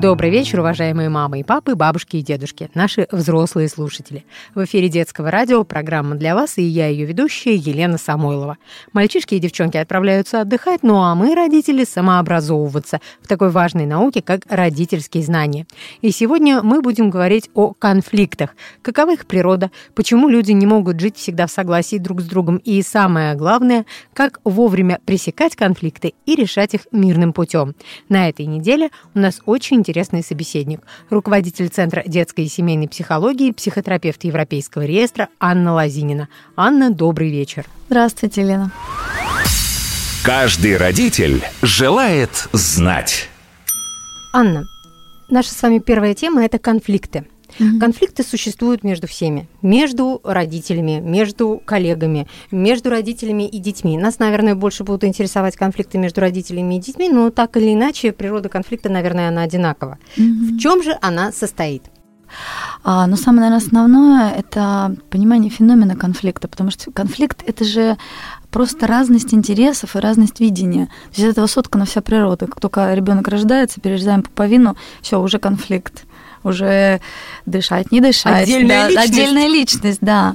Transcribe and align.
Добрый 0.00 0.30
вечер, 0.30 0.60
уважаемые 0.60 1.08
мамы 1.08 1.40
и 1.40 1.42
папы, 1.42 1.74
бабушки 1.74 2.18
и 2.18 2.22
дедушки, 2.22 2.70
наши 2.74 3.08
взрослые 3.10 3.68
слушатели. 3.68 4.24
В 4.54 4.64
эфире 4.64 4.88
детского 4.88 5.28
радио 5.28 5.64
программа 5.64 6.14
для 6.14 6.36
вас, 6.36 6.56
и 6.56 6.62
я 6.62 6.86
ее 6.86 7.04
ведущая 7.04 7.56
Елена 7.56 7.98
Самойлова. 7.98 8.58
Мальчишки 8.92 9.34
и 9.34 9.40
девчонки 9.40 9.76
отправляются 9.76 10.40
отдыхать, 10.40 10.84
ну 10.84 11.02
а 11.02 11.16
мы, 11.16 11.34
родители, 11.34 11.82
самообразовываться 11.82 13.00
в 13.20 13.26
такой 13.26 13.50
важной 13.50 13.86
науке, 13.86 14.22
как 14.22 14.42
родительские 14.48 15.24
знания. 15.24 15.66
И 16.00 16.12
сегодня 16.12 16.62
мы 16.62 16.80
будем 16.80 17.10
говорить 17.10 17.50
о 17.54 17.72
конфликтах. 17.72 18.54
Какова 18.82 19.14
их 19.14 19.26
природа, 19.26 19.72
почему 19.96 20.28
люди 20.28 20.52
не 20.52 20.66
могут 20.66 21.00
жить 21.00 21.16
всегда 21.16 21.48
в 21.48 21.50
согласии 21.50 21.96
друг 21.96 22.20
с 22.20 22.24
другом, 22.24 22.58
и 22.58 22.82
самое 22.82 23.34
главное, 23.34 23.84
как 24.14 24.38
вовремя 24.44 25.00
пресекать 25.04 25.56
конфликты 25.56 26.14
и 26.24 26.36
решать 26.36 26.74
их 26.74 26.82
мирным 26.92 27.32
путем. 27.32 27.74
На 28.08 28.28
этой 28.28 28.46
неделе 28.46 28.90
у 29.16 29.18
нас 29.18 29.40
очень 29.44 29.82
интересный 29.88 30.22
собеседник. 30.22 30.80
Руководитель 31.08 31.68
Центра 31.68 32.02
детской 32.06 32.44
и 32.44 32.48
семейной 32.48 32.88
психологии, 32.88 33.52
психотерапевт 33.52 34.22
Европейского 34.24 34.84
реестра 34.84 35.28
Анна 35.40 35.72
Лазинина. 35.72 36.28
Анна, 36.56 36.90
добрый 36.90 37.30
вечер. 37.30 37.64
Здравствуйте, 37.88 38.42
Лена. 38.42 38.70
Каждый 40.22 40.76
родитель 40.76 41.42
желает 41.62 42.48
знать. 42.52 43.28
Анна, 44.34 44.64
наша 45.30 45.54
с 45.54 45.62
вами 45.62 45.78
первая 45.78 46.14
тема– 46.14 46.44
это 46.44 46.58
конфликты. 46.58 47.24
Mm-hmm. 47.58 47.78
Конфликты 47.78 48.22
существуют 48.22 48.84
между 48.84 49.06
всеми. 49.06 49.48
Между 49.62 50.20
родителями, 50.24 51.00
между 51.00 51.62
коллегами, 51.64 52.26
между 52.50 52.90
родителями 52.90 53.48
и 53.48 53.58
детьми. 53.58 53.98
Нас, 53.98 54.18
наверное, 54.18 54.54
больше 54.54 54.84
будут 54.84 55.04
интересовать 55.04 55.56
конфликты 55.56 55.98
между 55.98 56.20
родителями 56.20 56.76
и 56.76 56.80
детьми, 56.80 57.08
но 57.08 57.30
так 57.30 57.56
или 57.56 57.72
иначе 57.72 58.12
природа 58.12 58.48
конфликта, 58.48 58.88
наверное, 58.88 59.28
она 59.28 59.42
одинакова. 59.42 59.98
Mm-hmm. 60.16 60.56
В 60.56 60.58
чем 60.58 60.82
же 60.82 60.96
она 61.00 61.32
состоит? 61.32 61.84
А, 62.84 63.06
но 63.06 63.16
самое, 63.16 63.42
наверное, 63.42 63.66
основное– 63.66 64.30
это 64.36 64.96
понимание 65.10 65.50
феномена 65.50 65.96
конфликта, 65.96 66.48
потому 66.48 66.70
что 66.70 66.90
конфликт– 66.90 67.42
это 67.46 67.64
же 67.64 67.96
просто 68.50 68.86
разность 68.86 69.34
интересов 69.34 69.96
и 69.96 69.98
разность 69.98 70.40
видения. 70.40 70.86
То 70.86 70.92
есть 71.08 71.18
из 71.20 71.24
этого 71.24 71.46
соткана 71.46 71.84
вся 71.84 72.00
природа. 72.00 72.46
Как 72.46 72.60
только 72.60 72.94
ребенок 72.94 73.28
рождается, 73.28 73.80
перерезаем 73.80 74.22
пуповину, 74.22 74.76
все, 75.02 75.20
уже 75.20 75.38
конфликт 75.38 76.04
уже 76.48 77.00
дышать, 77.46 77.92
не 77.92 78.00
дышать. 78.00 78.44
Отдельная 78.44 78.84
да, 78.84 78.88
личность. 78.88 79.08
Отдельная 79.08 79.48
личность, 79.48 79.98
да. 80.00 80.34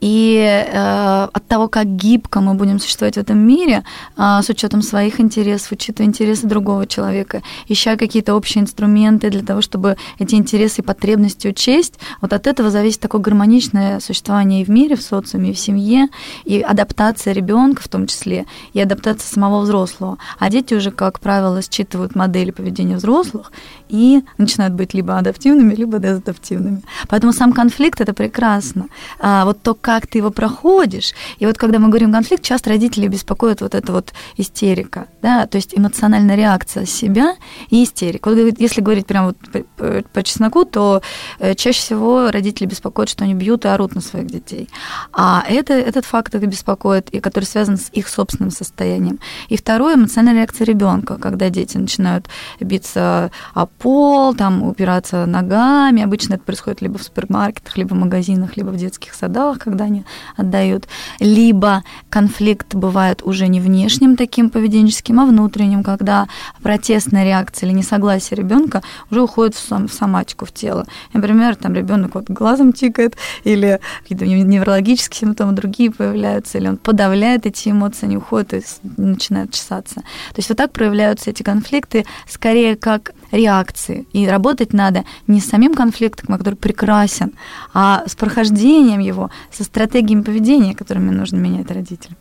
И 0.00 0.64
э, 0.66 1.28
от 1.32 1.46
того, 1.46 1.68
как 1.68 1.86
гибко 1.86 2.40
мы 2.40 2.54
будем 2.54 2.78
существовать 2.78 3.14
в 3.14 3.18
этом 3.18 3.38
мире, 3.38 3.84
э, 4.16 4.40
с 4.42 4.48
учетом 4.48 4.82
своих 4.82 5.20
интересов, 5.20 5.72
учитывая 5.72 6.08
интересы 6.08 6.46
другого 6.46 6.86
человека, 6.86 7.42
ища 7.68 7.96
какие-то 7.96 8.34
общие 8.34 8.62
инструменты 8.62 9.30
для 9.30 9.42
того, 9.42 9.60
чтобы 9.60 9.96
эти 10.18 10.34
интересы 10.34 10.80
и 10.80 10.84
потребности 10.84 11.48
учесть, 11.48 11.94
вот 12.20 12.32
от 12.32 12.46
этого 12.46 12.70
зависит 12.70 13.00
такое 13.00 13.20
гармоничное 13.20 14.00
существование 14.00 14.62
и 14.62 14.64
в 14.64 14.68
мире, 14.70 14.96
в 14.96 15.02
социуме, 15.02 15.50
и 15.50 15.54
в 15.54 15.58
семье, 15.58 16.08
и 16.44 16.60
адаптация 16.60 17.32
ребенка 17.32 17.82
в 17.82 17.88
том 17.88 18.06
числе, 18.06 18.46
и 18.72 18.80
адаптация 18.80 19.28
самого 19.32 19.60
взрослого. 19.60 20.18
А 20.38 20.50
дети 20.50 20.74
уже, 20.74 20.90
как 20.90 21.20
правило, 21.20 21.60
считывают 21.62 22.14
модели 22.14 22.50
поведения 22.50 22.96
взрослых 22.96 23.52
и 23.88 24.22
начинают 24.38 24.74
быть 24.74 24.94
либо 24.94 25.18
адаптивными, 25.18 25.49
адаптивными, 25.50 25.74
либо 25.74 25.98
дезадаптивными. 25.98 26.82
Поэтому 27.08 27.32
сам 27.32 27.52
конфликт 27.52 28.00
это 28.00 28.12
прекрасно. 28.12 28.86
А 29.18 29.44
вот 29.44 29.62
то, 29.62 29.74
как 29.74 30.06
ты 30.06 30.18
его 30.18 30.30
проходишь. 30.30 31.14
И 31.38 31.46
вот 31.46 31.58
когда 31.58 31.78
мы 31.78 31.88
говорим 31.88 32.12
конфликт, 32.12 32.42
часто 32.42 32.70
родители 32.70 33.08
беспокоят 33.08 33.60
вот 33.60 33.74
эта 33.74 33.92
вот 33.92 34.12
истерика, 34.36 35.06
да, 35.22 35.46
то 35.46 35.56
есть 35.56 35.74
эмоциональная 35.76 36.36
реакция 36.36 36.86
себя 36.86 37.34
и 37.70 37.82
истерика. 37.82 38.30
Вот 38.30 38.60
если 38.60 38.80
говорить 38.80 39.06
прямо 39.06 39.26
вот 39.28 39.36
по, 39.76 40.02
по 40.12 40.22
чесноку, 40.22 40.64
то 40.64 41.02
э, 41.38 41.54
чаще 41.54 41.80
всего 41.80 42.30
родители 42.30 42.66
беспокоят, 42.66 43.08
что 43.08 43.24
они 43.24 43.34
бьют 43.34 43.64
и 43.64 43.68
орут 43.68 43.94
на 43.94 44.00
своих 44.00 44.26
детей. 44.26 44.68
А 45.12 45.44
это, 45.48 45.74
этот 45.74 46.04
факт 46.04 46.34
их 46.34 46.42
беспокоит, 46.42 47.10
и 47.10 47.20
который 47.20 47.44
связан 47.44 47.76
с 47.76 47.90
их 47.92 48.08
собственным 48.08 48.50
состоянием. 48.50 49.18
И 49.48 49.56
второе, 49.56 49.94
эмоциональная 49.94 50.42
реакция 50.42 50.64
ребенка, 50.64 51.16
когда 51.16 51.50
дети 51.50 51.76
начинают 51.78 52.28
биться 52.60 53.30
о 53.54 53.66
пол, 53.66 54.34
там 54.34 54.62
упираться 54.62 55.26
ногами. 55.30 56.02
Обычно 56.02 56.34
это 56.34 56.44
происходит 56.44 56.82
либо 56.82 56.98
в 56.98 57.02
супермаркетах, 57.02 57.76
либо 57.76 57.94
в 57.94 57.96
магазинах, 57.96 58.56
либо 58.56 58.68
в 58.68 58.76
детских 58.76 59.14
садах, 59.14 59.58
когда 59.58 59.84
они 59.84 60.04
отдают. 60.36 60.88
Либо 61.18 61.82
конфликт 62.08 62.74
бывает 62.74 63.22
уже 63.22 63.46
не 63.48 63.60
внешним 63.60 64.16
таким 64.16 64.50
поведенческим, 64.50 65.20
а 65.20 65.26
внутренним, 65.26 65.82
когда 65.82 66.26
протестная 66.62 67.24
реакция 67.24 67.68
или 67.68 67.76
несогласие 67.76 68.36
ребенка 68.36 68.82
уже 69.10 69.22
уходит 69.22 69.54
в, 69.54 69.60
сам, 69.60 69.88
в 69.88 69.92
соматику, 69.92 70.44
в 70.44 70.52
тело. 70.52 70.86
Например, 71.12 71.56
там 71.56 71.74
ребенок 71.74 72.14
вот 72.14 72.28
глазом 72.28 72.72
тикает, 72.72 73.16
или 73.44 73.80
какие-то 74.02 74.26
неврологические 74.26 75.20
симптомы 75.20 75.52
другие 75.52 75.90
появляются, 75.90 76.58
или 76.58 76.68
он 76.68 76.76
подавляет 76.76 77.46
эти 77.46 77.68
эмоции, 77.68 78.06
они 78.06 78.16
уходят 78.16 78.52
и 78.54 78.62
начинают 78.96 79.52
чесаться. 79.52 79.96
То 79.96 80.36
есть 80.38 80.48
вот 80.48 80.58
так 80.58 80.72
проявляются 80.72 81.30
эти 81.30 81.42
конфликты 81.42 82.04
скорее 82.26 82.76
как 82.76 83.12
реакции. 83.30 84.06
И 84.12 84.26
работать 84.26 84.72
надо 84.72 85.04
не 85.26 85.40
с 85.40 85.46
самим 85.46 85.74
конфликтом, 85.74 86.36
который 86.36 86.54
прекрасен, 86.54 87.32
а 87.72 88.04
с 88.06 88.14
прохождением 88.14 89.00
его, 89.00 89.30
со 89.50 89.64
стратегиями 89.64 90.22
поведения, 90.22 90.74
которыми 90.74 91.10
нужно 91.10 91.36
менять 91.36 91.70
родителям. 91.70 92.16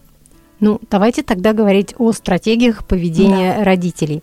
Ну, 0.60 0.82
давайте 0.90 1.24
тогда 1.24 1.54
говорить 1.54 1.96
о 1.98 2.12
стратегиях 2.12 2.86
поведения 2.86 3.56
да. 3.58 3.64
родителей. 3.64 4.22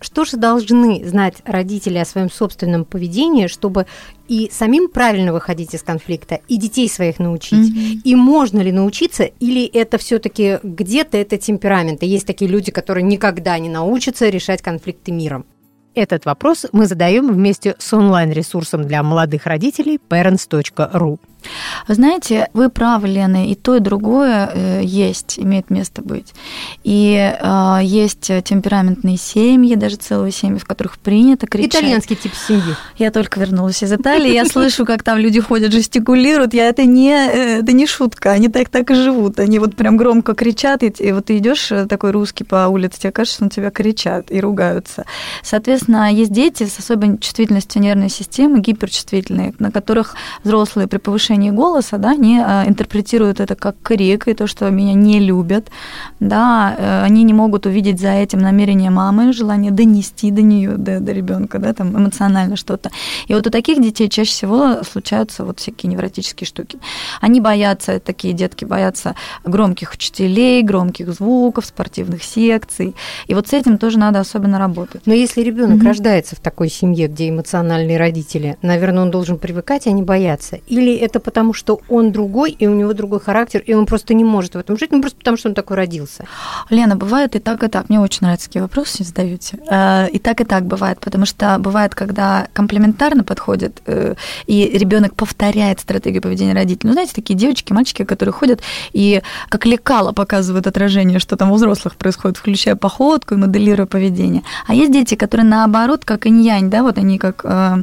Что 0.00 0.24
же 0.24 0.36
должны 0.36 1.06
знать 1.08 1.36
родители 1.44 1.98
о 1.98 2.04
своем 2.04 2.30
собственном 2.30 2.84
поведении, 2.84 3.46
чтобы 3.46 3.86
и 4.26 4.50
самим 4.52 4.88
правильно 4.88 5.32
выходить 5.32 5.74
из 5.74 5.82
конфликта, 5.82 6.40
и 6.48 6.56
детей 6.56 6.88
своих 6.88 7.20
научить? 7.20 7.70
Mm-hmm. 7.70 8.00
И 8.02 8.14
можно 8.16 8.60
ли 8.60 8.72
научиться, 8.72 9.24
или 9.24 9.64
это 9.64 9.98
все-таки 9.98 10.58
где-то 10.62 11.18
это 11.18 11.38
темперамент? 11.38 12.02
И 12.02 12.06
есть 12.06 12.26
такие 12.26 12.50
люди, 12.50 12.72
которые 12.72 13.04
никогда 13.04 13.56
не 13.58 13.68
научатся 13.68 14.28
решать 14.28 14.62
конфликты 14.62 15.12
миром. 15.12 15.46
Этот 15.96 16.26
вопрос 16.26 16.66
мы 16.72 16.84
задаем 16.86 17.32
вместе 17.32 17.74
с 17.78 17.90
онлайн-ресурсом 17.94 18.86
для 18.86 19.02
молодых 19.02 19.46
родителей 19.46 19.98
parents.ru. 20.10 21.18
Вы 21.88 21.94
знаете, 21.94 22.48
вы 22.52 22.68
правы, 22.70 23.08
Лена, 23.08 23.48
и 23.48 23.54
то, 23.54 23.76
и 23.76 23.80
другое 23.80 24.50
э, 24.52 24.80
есть, 24.84 25.38
имеет 25.38 25.70
место 25.70 26.02
быть. 26.02 26.34
И 26.84 27.14
э, 27.16 27.78
есть 27.82 28.30
темпераментные 28.44 29.16
семьи, 29.16 29.74
даже 29.74 29.96
целые 29.96 30.32
семьи, 30.32 30.58
в 30.58 30.64
которых 30.64 30.98
принято 30.98 31.46
кричать. 31.46 31.82
Итальянский 31.82 32.16
тип 32.16 32.32
семьи. 32.34 32.74
Я 32.96 33.10
только 33.10 33.40
вернулась 33.40 33.82
из 33.82 33.92
Италии, 33.92 34.32
я 34.32 34.46
слышу, 34.46 34.84
как 34.84 35.02
там 35.02 35.18
люди 35.18 35.40
ходят, 35.40 35.72
жестикулируют. 35.72 36.54
Я 36.54 36.68
это 36.68 36.84
не, 36.84 37.12
э, 37.12 37.60
это 37.60 37.72
не 37.72 37.86
шутка, 37.86 38.32
они 38.32 38.48
так 38.48 38.68
так 38.68 38.90
и 38.90 38.94
живут. 38.94 39.38
Они 39.38 39.58
вот 39.58 39.76
прям 39.76 39.96
громко 39.96 40.34
кричат, 40.34 40.82
и, 40.82 40.88
и 40.88 41.12
вот 41.12 41.26
ты 41.26 41.38
идешь 41.38 41.70
э, 41.70 41.86
такой 41.86 42.12
русский 42.12 42.44
по 42.44 42.66
улице, 42.68 43.00
тебе 43.00 43.12
кажется, 43.12 43.36
что 43.36 43.44
на 43.44 43.50
тебя 43.50 43.70
кричат 43.70 44.30
и 44.30 44.40
ругаются. 44.40 45.04
Соответственно, 45.42 46.12
есть 46.12 46.32
дети 46.32 46.64
с 46.64 46.78
особой 46.78 47.18
чувствительностью 47.18 47.82
нервной 47.82 48.08
системы, 48.08 48.60
гиперчувствительные, 48.60 49.54
на 49.58 49.70
которых 49.70 50.16
взрослые 50.42 50.88
при 50.88 50.98
повышении 50.98 51.35
повышении 51.36 51.50
голоса, 51.50 51.98
да, 51.98 52.10
они 52.10 52.38
а, 52.38 52.64
интерпретируют 52.66 53.40
это 53.40 53.54
как 53.54 53.76
крик 53.82 54.28
и 54.28 54.34
то, 54.34 54.46
что 54.46 54.70
меня 54.70 54.94
не 54.94 55.20
любят, 55.20 55.68
да, 56.20 56.74
э, 56.78 57.02
они 57.04 57.24
не 57.24 57.34
могут 57.34 57.66
увидеть 57.66 58.00
за 58.00 58.08
этим 58.08 58.40
намерение 58.40 58.90
мамы, 58.90 59.32
желание 59.32 59.70
донести 59.70 60.30
до 60.30 60.42
нее, 60.42 60.76
до, 60.76 61.00
до 61.00 61.12
ребенка, 61.12 61.58
да, 61.58 61.72
там 61.72 61.96
эмоционально 61.96 62.56
что-то. 62.56 62.90
И 63.28 63.34
вот 63.34 63.46
у 63.46 63.50
таких 63.50 63.82
детей 63.82 64.08
чаще 64.08 64.30
всего 64.30 64.82
случаются 64.82 65.44
вот 65.44 65.58
всякие 65.60 65.92
невротические 65.92 66.46
штуки. 66.46 66.78
Они 67.20 67.40
боятся, 67.40 68.00
такие 68.00 68.34
детки 68.34 68.64
боятся 68.64 69.14
громких 69.44 69.92
учителей, 69.92 70.62
громких 70.62 71.12
звуков, 71.12 71.66
спортивных 71.66 72.22
секций. 72.22 72.94
И 73.28 73.34
вот 73.34 73.48
с 73.48 73.52
этим 73.52 73.78
тоже 73.78 73.98
надо 73.98 74.20
особенно 74.20 74.58
работать. 74.58 75.02
Но 75.06 75.14
если 75.14 75.42
ребенок 75.42 75.82
mm-hmm. 75.82 75.86
рождается 75.86 76.36
в 76.36 76.40
такой 76.40 76.68
семье, 76.68 77.08
где 77.08 77.28
эмоциональные 77.28 77.98
родители, 77.98 78.56
наверное, 78.62 79.02
он 79.02 79.10
должен 79.10 79.38
привыкать, 79.38 79.86
а 79.86 79.92
не 79.92 80.02
бояться. 80.02 80.58
Или 80.66 80.96
это 80.96 81.20
потому 81.26 81.52
что 81.52 81.80
он 81.88 82.12
другой, 82.12 82.52
и 82.52 82.68
у 82.68 82.74
него 82.74 82.92
другой 82.92 83.18
характер, 83.18 83.60
и 83.66 83.74
он 83.74 83.84
просто 83.84 84.14
не 84.14 84.22
может 84.22 84.54
в 84.54 84.58
этом 84.58 84.78
жить, 84.78 84.92
ну 84.92 85.00
просто 85.00 85.18
потому 85.18 85.36
что 85.36 85.48
он 85.48 85.56
такой 85.56 85.76
родился? 85.76 86.24
Лена, 86.70 86.94
бывает 86.94 87.34
и 87.34 87.40
так, 87.40 87.64
и 87.64 87.68
так. 87.68 87.88
Мне 87.88 87.98
очень 87.98 88.20
нравятся 88.22 88.46
такие 88.46 88.62
вопросы, 88.62 89.02
задаете. 89.02 89.58
Э, 89.68 90.08
и 90.08 90.20
так, 90.20 90.40
и 90.40 90.44
так 90.44 90.64
бывает, 90.66 91.00
потому 91.00 91.26
что 91.26 91.58
бывает, 91.58 91.96
когда 91.96 92.46
комплементарно 92.52 93.24
подходит, 93.24 93.82
э, 93.86 94.14
и 94.46 94.78
ребенок 94.78 95.16
повторяет 95.16 95.80
стратегию 95.80 96.22
поведения 96.22 96.54
родителей. 96.54 96.90
Ну, 96.90 96.92
знаете, 96.92 97.12
такие 97.12 97.34
девочки, 97.36 97.72
мальчики, 97.72 98.04
которые 98.04 98.32
ходят 98.32 98.60
и 98.92 99.20
как 99.48 99.66
лекало 99.66 100.12
показывают 100.12 100.68
отражение, 100.68 101.18
что 101.18 101.36
там 101.36 101.50
у 101.50 101.56
взрослых 101.56 101.96
происходит, 101.96 102.36
включая 102.36 102.76
походку 102.76 103.34
и 103.34 103.36
моделируя 103.36 103.86
поведение. 103.86 104.44
А 104.68 104.74
есть 104.74 104.92
дети, 104.92 105.16
которые 105.16 105.44
наоборот, 105.44 106.04
как 106.04 106.26
инь-янь, 106.26 106.70
да, 106.70 106.84
вот 106.84 106.98
они 106.98 107.18
как 107.18 107.40
э, 107.44 107.82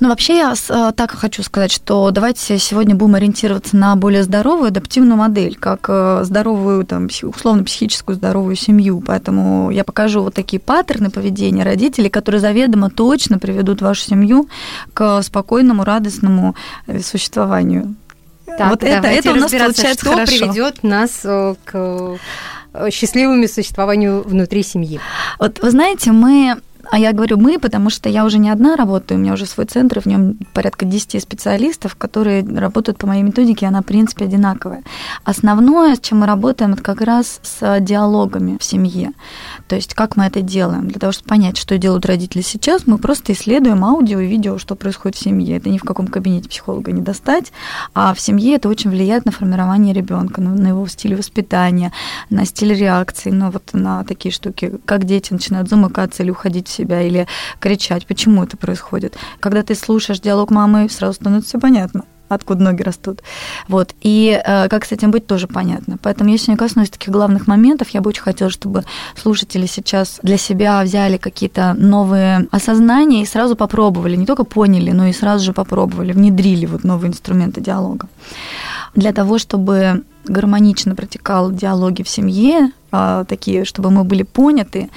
ну, 0.00 0.08
вообще 0.08 0.36
я 0.36 0.54
э, 0.68 0.92
так 0.94 1.10
хочу 1.10 1.42
сказать, 1.42 1.72
что 1.72 2.10
давайте 2.10 2.58
сегодня 2.58 2.94
будем 2.94 3.16
ориентироваться 3.16 3.76
на 3.76 3.96
более 3.96 4.22
здоровую 4.22 4.68
адаптивную 4.68 5.16
модель, 5.16 5.56
как 5.56 5.86
э, 5.88 6.20
здоровую, 6.24 6.84
там, 6.86 7.08
условно-психическую 7.22 8.16
здоровую 8.16 8.54
семью. 8.54 9.02
Поэтому 9.04 9.70
я 9.70 9.84
покажу 9.84 10.22
вот 10.22 10.34
такие 10.34 10.60
паттерны 10.60 11.10
поведения 11.10 11.64
родителей, 11.64 12.10
которые 12.10 12.40
заведомо 12.40 12.90
точно 12.90 13.38
приведут 13.38 13.82
вашу 13.82 14.02
семью 14.02 14.48
к 14.94 15.22
спокойному, 15.22 15.84
радостному 15.84 16.54
э, 16.86 17.00
существованию. 17.00 17.96
Так, 18.46 18.70
вот 18.70 18.82
это, 18.82 19.08
это 19.08 19.32
у 19.32 19.36
нас 19.36 19.50
получается 19.50 20.06
что 20.06 20.12
хорошо. 20.12 20.32
приведет 20.32 20.82
нас 20.82 21.20
к 21.64 22.18
счастливому 22.90 23.46
существованию 23.46 24.22
внутри 24.22 24.62
семьи. 24.62 25.00
Вот 25.38 25.60
вы 25.60 25.70
знаете, 25.70 26.12
мы 26.12 26.56
а 26.90 26.98
я 26.98 27.12
говорю 27.12 27.38
мы, 27.38 27.58
потому 27.58 27.90
что 27.90 28.08
я 28.08 28.24
уже 28.24 28.38
не 28.38 28.50
одна 28.50 28.76
работаю, 28.76 29.18
у 29.18 29.22
меня 29.22 29.34
уже 29.34 29.46
свой 29.46 29.66
центр, 29.66 30.00
в 30.00 30.06
нем 30.06 30.38
порядка 30.54 30.84
10 30.84 31.22
специалистов, 31.22 31.96
которые 31.96 32.42
работают 32.42 32.98
по 32.98 33.06
моей 33.06 33.22
методике, 33.22 33.66
она, 33.66 33.82
в 33.82 33.84
принципе, 33.84 34.24
одинаковая. 34.24 34.82
Основное, 35.24 35.96
с 35.96 36.00
чем 36.00 36.20
мы 36.20 36.26
работаем, 36.26 36.72
это 36.72 36.82
как 36.82 37.00
раз 37.00 37.40
с 37.42 37.80
диалогами 37.80 38.56
в 38.58 38.64
семье. 38.64 39.12
То 39.66 39.76
есть 39.76 39.94
как 39.94 40.16
мы 40.16 40.24
это 40.24 40.40
делаем? 40.40 40.88
Для 40.88 40.98
того, 40.98 41.12
чтобы 41.12 41.28
понять, 41.28 41.58
что 41.58 41.76
делают 41.78 42.06
родители 42.06 42.42
сейчас, 42.42 42.86
мы 42.86 42.98
просто 42.98 43.32
исследуем 43.32 43.84
аудио 43.84 44.20
и 44.20 44.26
видео, 44.26 44.58
что 44.58 44.74
происходит 44.74 45.16
в 45.16 45.22
семье. 45.22 45.56
Это 45.56 45.68
ни 45.68 45.78
в 45.78 45.82
каком 45.82 46.06
кабинете 46.06 46.48
психолога 46.48 46.92
не 46.92 47.02
достать, 47.02 47.52
а 47.94 48.14
в 48.14 48.20
семье 48.20 48.56
это 48.56 48.68
очень 48.68 48.90
влияет 48.90 49.24
на 49.24 49.32
формирование 49.32 49.92
ребенка, 49.92 50.40
на 50.40 50.68
его 50.68 50.86
стиль 50.86 51.14
воспитания, 51.14 51.92
на 52.30 52.44
стиль 52.44 52.74
реакции, 52.74 53.30
ну 53.30 53.50
вот 53.50 53.70
на 53.72 54.04
такие 54.04 54.32
штуки, 54.32 54.72
как 54.84 55.04
дети 55.04 55.32
начинают 55.32 55.68
замыкаться 55.68 56.22
или 56.22 56.30
уходить 56.30 56.77
себя, 56.78 57.02
или 57.02 57.26
кричать. 57.60 58.06
Почему 58.06 58.44
это 58.44 58.56
происходит? 58.56 59.16
Когда 59.40 59.62
ты 59.62 59.74
слушаешь 59.74 60.20
диалог 60.20 60.50
мамы, 60.50 60.88
сразу 60.88 61.14
становится 61.14 61.50
все 61.50 61.58
понятно 61.58 62.04
откуда 62.28 62.62
ноги 62.62 62.82
растут. 62.82 63.22
Вот. 63.68 63.94
И 64.00 64.40
э, 64.44 64.68
как 64.68 64.84
с 64.84 64.92
этим 64.92 65.10
быть, 65.10 65.26
тоже 65.26 65.46
понятно. 65.46 65.96
Поэтому 66.02 66.30
я 66.30 66.38
сегодня 66.38 66.56
коснусь 66.56 66.90
таких 66.90 67.10
главных 67.10 67.46
моментов. 67.46 67.88
Я 67.90 68.00
бы 68.00 68.08
очень 68.10 68.22
хотела, 68.22 68.50
чтобы 68.50 68.84
слушатели 69.16 69.66
сейчас 69.66 70.20
для 70.22 70.36
себя 70.36 70.82
взяли 70.82 71.16
какие-то 71.16 71.74
новые 71.74 72.46
осознания 72.50 73.22
и 73.22 73.26
сразу 73.26 73.56
попробовали. 73.56 74.16
Не 74.16 74.26
только 74.26 74.44
поняли, 74.44 74.90
но 74.90 75.06
и 75.06 75.12
сразу 75.12 75.44
же 75.44 75.52
попробовали, 75.52 76.12
внедрили 76.12 76.66
вот 76.66 76.84
новые 76.84 77.10
инструменты 77.10 77.60
диалога. 77.60 78.08
Для 78.94 79.12
того, 79.12 79.38
чтобы 79.38 80.04
гармонично 80.28 80.94
протекал 80.94 81.50
диалоги 81.50 82.02
в 82.02 82.08
семье, 82.08 82.72
а, 82.90 83.24
такие, 83.24 83.66
чтобы 83.66 83.90
мы 83.90 84.04
были 84.04 84.22
поняты, 84.22 84.88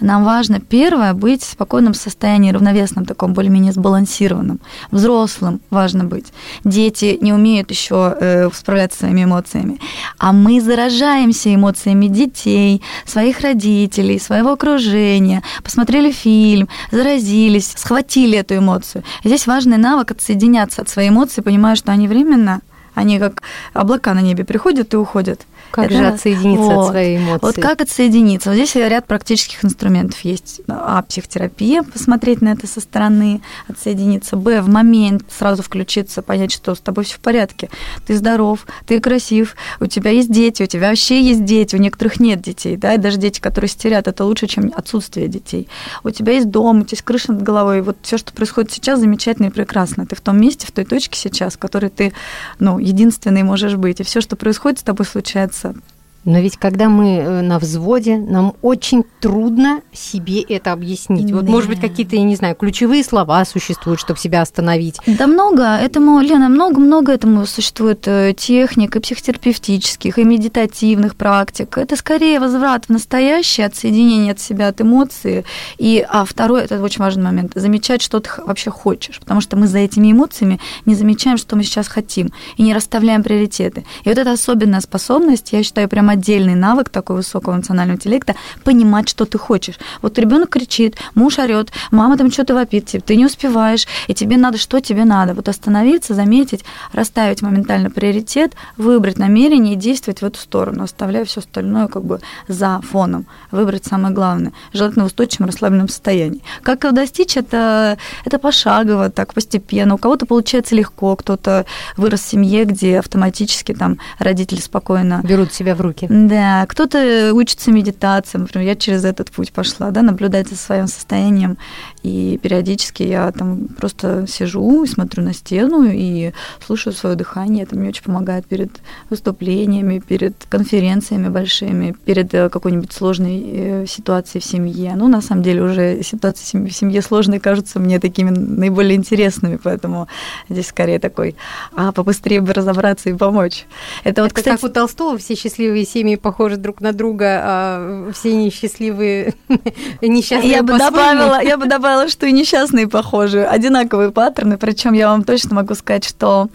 нам 0.00 0.24
важно 0.24 0.58
первое 0.58 1.12
быть 1.12 1.42
в 1.42 1.50
спокойном 1.50 1.94
состоянии, 1.94 2.50
равновесном 2.50 3.04
таком, 3.04 3.34
более-менее 3.34 3.72
сбалансированном. 3.72 4.58
Взрослым 4.90 5.60
важно 5.70 6.04
быть. 6.04 6.32
Дети 6.64 7.16
не 7.20 7.32
умеют 7.32 7.70
еще 7.70 8.16
э, 8.18 8.50
справляться 8.52 8.96
с 8.96 9.00
своими 9.00 9.24
эмоциями, 9.24 9.78
а 10.18 10.32
мы 10.32 10.60
заражаемся 10.60 11.54
эмоциями 11.54 12.08
детей, 12.08 12.82
своих 13.04 13.40
родителей, 13.40 14.18
своего 14.18 14.52
окружения. 14.52 15.42
Посмотрели 15.62 16.10
фильм, 16.10 16.68
заразились, 16.90 17.74
схватили 17.76 18.38
эту 18.38 18.56
эмоцию. 18.56 19.04
здесь 19.22 19.46
важный 19.46 19.76
навык 19.76 20.10
отсоединяться 20.10 20.82
от 20.82 20.88
своей 20.88 21.10
эмоции, 21.10 21.42
понимая, 21.42 21.76
что 21.76 21.92
они 21.92 22.08
временно 22.08 22.60
они 22.96 23.18
как 23.18 23.42
облака 23.74 24.14
на 24.14 24.22
небе 24.22 24.44
приходят 24.44 24.92
и 24.94 24.96
уходят. 24.96 25.46
Как 25.70 25.86
это, 25.86 25.96
же 25.96 26.06
отсоединиться 26.06 26.64
вот. 26.64 26.86
от 26.86 26.90
своей 26.90 27.18
эмоции? 27.18 27.46
Вот 27.46 27.54
как 27.56 27.80
отсоединиться? 27.80 28.50
Вот 28.50 28.56
здесь 28.56 28.74
ряд 28.74 29.06
практических 29.06 29.64
инструментов 29.64 30.20
есть. 30.20 30.60
А, 30.68 31.02
психотерапия, 31.02 31.82
посмотреть 31.82 32.42
на 32.42 32.50
это 32.50 32.66
со 32.66 32.80
стороны, 32.80 33.40
отсоединиться. 33.68 34.36
Б, 34.36 34.60
в 34.60 34.68
момент 34.68 35.24
сразу 35.30 35.62
включиться, 35.62 36.22
понять, 36.22 36.52
что 36.52 36.74
с 36.74 36.80
тобой 36.80 37.04
все 37.04 37.16
в 37.16 37.20
порядке. 37.20 37.68
Ты 38.06 38.16
здоров, 38.16 38.66
ты 38.86 39.00
красив, 39.00 39.56
у 39.80 39.86
тебя 39.86 40.10
есть 40.10 40.30
дети, 40.30 40.62
у 40.62 40.66
тебя 40.66 40.88
вообще 40.88 41.20
есть 41.20 41.44
дети, 41.44 41.76
у 41.76 41.78
некоторых 41.78 42.20
нет 42.20 42.40
детей, 42.40 42.76
да, 42.76 42.94
и 42.94 42.98
даже 42.98 43.18
дети, 43.18 43.40
которые 43.40 43.68
стерят, 43.68 44.08
это 44.08 44.24
лучше, 44.24 44.46
чем 44.46 44.72
отсутствие 44.74 45.28
детей. 45.28 45.68
У 46.04 46.10
тебя 46.10 46.34
есть 46.34 46.50
дом, 46.50 46.80
у 46.80 46.82
тебя 46.82 46.94
есть 46.94 47.02
крыша 47.02 47.32
над 47.32 47.42
головой, 47.42 47.82
вот 47.82 47.96
все, 48.02 48.18
что 48.18 48.32
происходит 48.32 48.72
сейчас, 48.72 49.00
замечательно 49.00 49.46
и 49.46 49.50
прекрасно. 49.50 50.06
Ты 50.06 50.16
в 50.16 50.20
том 50.20 50.40
месте, 50.40 50.66
в 50.66 50.72
той 50.72 50.84
точке 50.84 51.18
сейчас, 51.18 51.54
в 51.54 51.58
которой 51.58 51.90
ты, 51.90 52.12
ну, 52.58 52.78
единственный 52.78 53.42
можешь 53.42 53.74
быть, 53.74 54.00
и 54.00 54.04
все, 54.04 54.20
что 54.20 54.36
происходит 54.36 54.80
с 54.80 54.82
тобой, 54.82 55.06
случается 55.06 55.55
WhatsApp. 55.56 55.95
Но 56.26 56.40
ведь 56.40 56.56
когда 56.56 56.88
мы 56.88 57.16
э, 57.16 57.40
на 57.40 57.58
взводе, 57.60 58.18
нам 58.18 58.54
очень 58.60 59.04
трудно 59.20 59.80
себе 59.92 60.42
это 60.42 60.72
объяснить. 60.72 61.28
Да. 61.28 61.36
Вот, 61.36 61.48
может 61.48 61.70
быть, 61.70 61.80
какие-то, 61.80 62.16
я 62.16 62.24
не 62.24 62.34
знаю, 62.34 62.56
ключевые 62.56 63.04
слова 63.04 63.44
существуют, 63.44 64.00
чтобы 64.00 64.18
себя 64.18 64.42
остановить. 64.42 64.98
Да 65.06 65.28
много. 65.28 65.62
Этому, 65.62 66.20
Лена, 66.20 66.48
много-много 66.48 67.12
этому 67.12 67.46
существует 67.46 68.08
э, 68.08 68.34
техник 68.36 68.96
и 68.96 69.00
психотерапевтических, 69.00 70.18
и 70.18 70.24
медитативных 70.24 71.14
практик. 71.14 71.78
Это 71.78 71.94
скорее 71.94 72.40
возврат 72.40 72.86
в 72.86 72.90
настоящее, 72.90 73.66
отсоединение 73.66 74.32
от 74.32 74.40
себя, 74.40 74.68
от 74.68 74.80
эмоций. 74.80 75.44
И, 75.78 76.04
а 76.08 76.24
второй, 76.24 76.64
это 76.64 76.82
очень 76.82 77.02
важный 77.04 77.22
момент, 77.22 77.52
замечать, 77.54 78.02
что 78.02 78.18
ты 78.18 78.30
вообще 78.44 78.70
хочешь. 78.70 79.20
Потому 79.20 79.40
что 79.40 79.56
мы 79.56 79.68
за 79.68 79.78
этими 79.78 80.10
эмоциями 80.10 80.58
не 80.86 80.96
замечаем, 80.96 81.36
что 81.36 81.54
мы 81.54 81.62
сейчас 81.62 81.86
хотим, 81.86 82.32
и 82.56 82.62
не 82.64 82.74
расставляем 82.74 83.22
приоритеты. 83.22 83.84
И 84.02 84.08
вот 84.08 84.18
эта 84.18 84.32
особенная 84.32 84.80
способность, 84.80 85.52
я 85.52 85.62
считаю, 85.62 85.88
прямо 85.88 86.15
отдельный 86.16 86.54
навык 86.54 86.88
такой 86.88 87.16
высокого 87.16 87.54
эмоционального 87.54 87.96
интеллекта 87.96 88.34
понимать, 88.64 89.08
что 89.08 89.24
ты 89.24 89.38
хочешь. 89.38 89.78
Вот 90.02 90.18
ребенок 90.18 90.50
кричит, 90.50 90.96
муж 91.14 91.38
орет, 91.38 91.70
мама 91.90 92.16
там 92.16 92.30
что-то 92.30 92.54
вопит, 92.54 92.86
типа, 92.86 93.04
ты 93.06 93.16
не 93.16 93.26
успеваешь, 93.26 93.86
и 94.08 94.14
тебе 94.14 94.36
надо, 94.36 94.58
что 94.58 94.80
тебе 94.80 95.04
надо. 95.04 95.34
Вот 95.34 95.48
остановиться, 95.48 96.14
заметить, 96.14 96.64
расставить 96.92 97.42
моментально 97.42 97.90
приоритет, 97.90 98.54
выбрать 98.76 99.18
намерение 99.18 99.74
и 99.74 99.76
действовать 99.76 100.22
в 100.22 100.24
эту 100.24 100.38
сторону, 100.38 100.84
оставляя 100.84 101.24
все 101.24 101.40
остальное 101.40 101.88
как 101.88 102.04
бы 102.04 102.20
за 102.48 102.80
фоном. 102.80 103.26
Выбрать 103.50 103.84
самое 103.84 104.14
главное, 104.14 104.52
желательно 104.72 105.04
в 105.04 105.08
устойчивом 105.08 105.46
расслабленном 105.46 105.88
состоянии. 105.88 106.42
Как 106.62 106.84
его 106.84 106.94
достичь, 106.94 107.36
это, 107.36 107.98
это 108.24 108.38
пошагово, 108.38 109.10
так 109.10 109.34
постепенно. 109.34 109.94
У 109.94 109.98
кого-то 109.98 110.26
получается 110.26 110.74
легко, 110.74 111.14
кто-то 111.16 111.66
вырос 111.96 112.20
в 112.20 112.28
семье, 112.28 112.64
где 112.64 112.98
автоматически 112.98 113.74
там 113.74 113.98
родители 114.18 114.60
спокойно 114.60 115.20
берут 115.22 115.52
себя 115.52 115.74
в 115.74 115.80
руки. 115.80 116.05
Да, 116.08 116.66
кто-то 116.66 117.32
учится 117.34 117.70
медитациям, 117.70 118.42
например, 118.42 118.68
я 118.68 118.76
через 118.76 119.04
этот 119.04 119.30
путь 119.30 119.52
пошла, 119.52 119.90
да, 119.90 120.02
наблюдать 120.02 120.48
за 120.48 120.56
своим 120.56 120.86
состоянием, 120.86 121.58
и 122.06 122.38
периодически 122.38 123.02
я 123.02 123.32
там 123.32 123.66
просто 123.66 124.26
сижу 124.28 124.84
и 124.84 124.86
смотрю 124.86 125.24
на 125.24 125.34
стену 125.34 125.84
и 125.90 126.32
слушаю 126.64 126.92
свое 126.92 127.16
дыхание, 127.16 127.64
это 127.64 127.76
мне 127.76 127.88
очень 127.88 128.04
помогает 128.04 128.46
перед 128.46 128.70
выступлениями, 129.10 129.98
перед 129.98 130.34
конференциями 130.48 131.28
большими, 131.28 131.96
перед 132.04 132.32
э, 132.32 132.48
какой-нибудь 132.48 132.92
сложной 132.92 133.42
э, 133.44 133.86
ситуацией 133.88 134.40
в 134.40 134.44
семье. 134.44 134.94
Ну, 134.94 135.08
на 135.08 135.20
самом 135.20 135.42
деле, 135.42 135.62
уже 135.62 136.02
ситуации 136.04 136.68
в 136.68 136.72
семье 136.72 137.02
сложные 137.02 137.40
кажутся 137.40 137.80
мне 137.80 137.98
такими 137.98 138.30
наиболее 138.30 138.94
интересными, 138.94 139.58
поэтому 139.60 140.06
здесь 140.48 140.68
скорее 140.68 141.00
такой, 141.00 141.34
а 141.74 141.90
побыстрее 141.90 142.40
бы 142.40 142.52
разобраться 142.52 143.10
и 143.10 143.14
помочь. 143.14 143.64
Это, 144.04 144.22
вот, 144.22 144.30
это 144.30 144.36
кстати... 144.36 144.60
как 144.60 144.70
у 144.70 144.72
Толстого, 144.72 145.18
все 145.18 145.34
счастливые 145.34 145.84
семьи 145.84 146.14
похожи 146.14 146.56
друг 146.56 146.80
на 146.80 146.92
друга, 146.92 147.40
а 147.42 148.10
все 148.12 148.36
несчастливые, 148.36 149.34
несчастные 150.00 150.52
я 150.52 150.62
бы 150.62 150.78
добавила, 150.78 151.42
Я 151.42 151.56
бы 151.56 151.66
добавила, 151.66 151.95
что 152.08 152.26
и 152.26 152.32
несчастные 152.32 152.88
похожи, 152.88 153.44
одинаковые 153.44 154.10
паттерны, 154.10 154.58
причем 154.58 154.92
я 154.92 155.08
вам 155.08 155.24
точно 155.24 155.56
могу 155.56 155.74
сказать, 155.74 156.04
что 156.04 156.48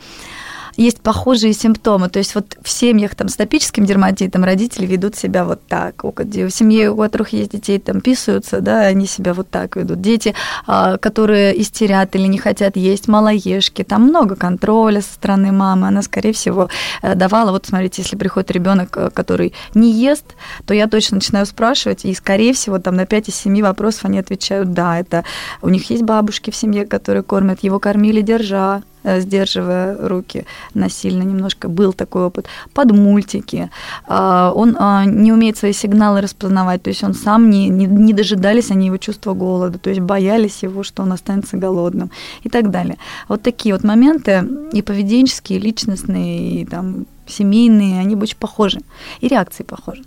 есть 0.81 1.01
похожие 1.01 1.53
симптомы. 1.53 2.09
То 2.09 2.19
есть 2.19 2.35
вот 2.35 2.57
в 2.61 2.69
семьях 2.69 3.15
там, 3.15 3.29
с 3.29 3.35
топическим 3.35 3.85
дерматитом 3.85 4.43
родители 4.43 4.85
ведут 4.85 5.15
себя 5.15 5.45
вот 5.45 5.65
так. 5.67 6.03
У 6.03 6.13
семьи, 6.49 6.87
у 6.87 6.97
которых 6.97 7.29
есть 7.29 7.51
детей, 7.51 7.79
там 7.79 8.01
писаются, 8.01 8.61
да, 8.61 8.81
они 8.81 9.05
себя 9.05 9.33
вот 9.33 9.49
так 9.49 9.75
ведут. 9.75 10.01
Дети, 10.01 10.33
а, 10.67 10.97
которые 10.97 11.59
истерят 11.61 12.15
или 12.15 12.27
не 12.27 12.37
хотят 12.37 12.75
есть, 12.77 13.07
малоежки, 13.07 13.83
там 13.83 14.03
много 14.03 14.35
контроля 14.35 15.01
со 15.01 15.13
стороны 15.13 15.51
мамы. 15.51 15.87
Она, 15.87 16.01
скорее 16.01 16.33
всего, 16.33 16.69
э, 17.01 17.15
давала, 17.15 17.51
вот 17.51 17.65
смотрите, 17.65 18.01
если 18.01 18.15
приходит 18.15 18.51
ребенок, 18.51 18.97
э, 18.97 19.09
который 19.09 19.53
не 19.73 19.91
ест, 19.91 20.25
то 20.65 20.73
я 20.73 20.87
точно 20.87 21.15
начинаю 21.15 21.45
спрашивать, 21.45 22.05
и, 22.05 22.13
скорее 22.13 22.53
всего, 22.53 22.79
там 22.79 22.95
на 22.95 23.05
5 23.05 23.29
из 23.29 23.35
7 23.35 23.61
вопросов 23.61 24.05
они 24.05 24.19
отвечают, 24.19 24.73
да, 24.73 24.99
это 24.99 25.23
у 25.61 25.69
них 25.69 25.89
есть 25.89 26.03
бабушки 26.03 26.51
в 26.51 26.55
семье, 26.55 26.85
которые 26.85 27.23
кормят, 27.23 27.63
его 27.63 27.79
кормили 27.79 28.21
держа, 28.21 28.81
сдерживая 29.03 29.97
руки 30.07 30.45
насильно 30.73 31.23
немножко. 31.23 31.69
Был 31.69 31.93
такой 31.93 32.25
опыт. 32.25 32.47
Под 32.73 32.91
мультики. 32.91 33.69
А, 34.07 34.51
он 34.55 34.75
а, 34.79 35.05
не 35.05 35.31
умеет 35.31 35.57
свои 35.57 35.73
сигналы 35.73 36.21
распознавать, 36.21 36.83
то 36.83 36.89
есть 36.89 37.03
он 37.03 37.13
сам 37.13 37.49
не, 37.49 37.69
не, 37.69 37.85
не 37.85 38.13
дожидались 38.13 38.71
они 38.71 38.87
его 38.87 38.97
чувства 38.97 39.33
голода, 39.33 39.77
то 39.77 39.89
есть 39.89 40.01
боялись 40.01 40.63
его, 40.63 40.83
что 40.83 41.03
он 41.03 41.13
останется 41.13 41.57
голодным 41.57 42.11
и 42.43 42.49
так 42.49 42.71
далее. 42.71 42.97
Вот 43.27 43.41
такие 43.41 43.75
вот 43.75 43.83
моменты 43.83 44.47
и 44.73 44.81
поведенческие, 44.81 45.59
и 45.59 45.61
личностные, 45.61 46.61
и 46.61 46.65
там 46.65 47.05
семейные, 47.27 47.99
они 47.99 48.15
очень 48.15 48.37
похожи. 48.37 48.79
И 49.21 49.27
реакции 49.27 49.63
похожи. 49.63 50.03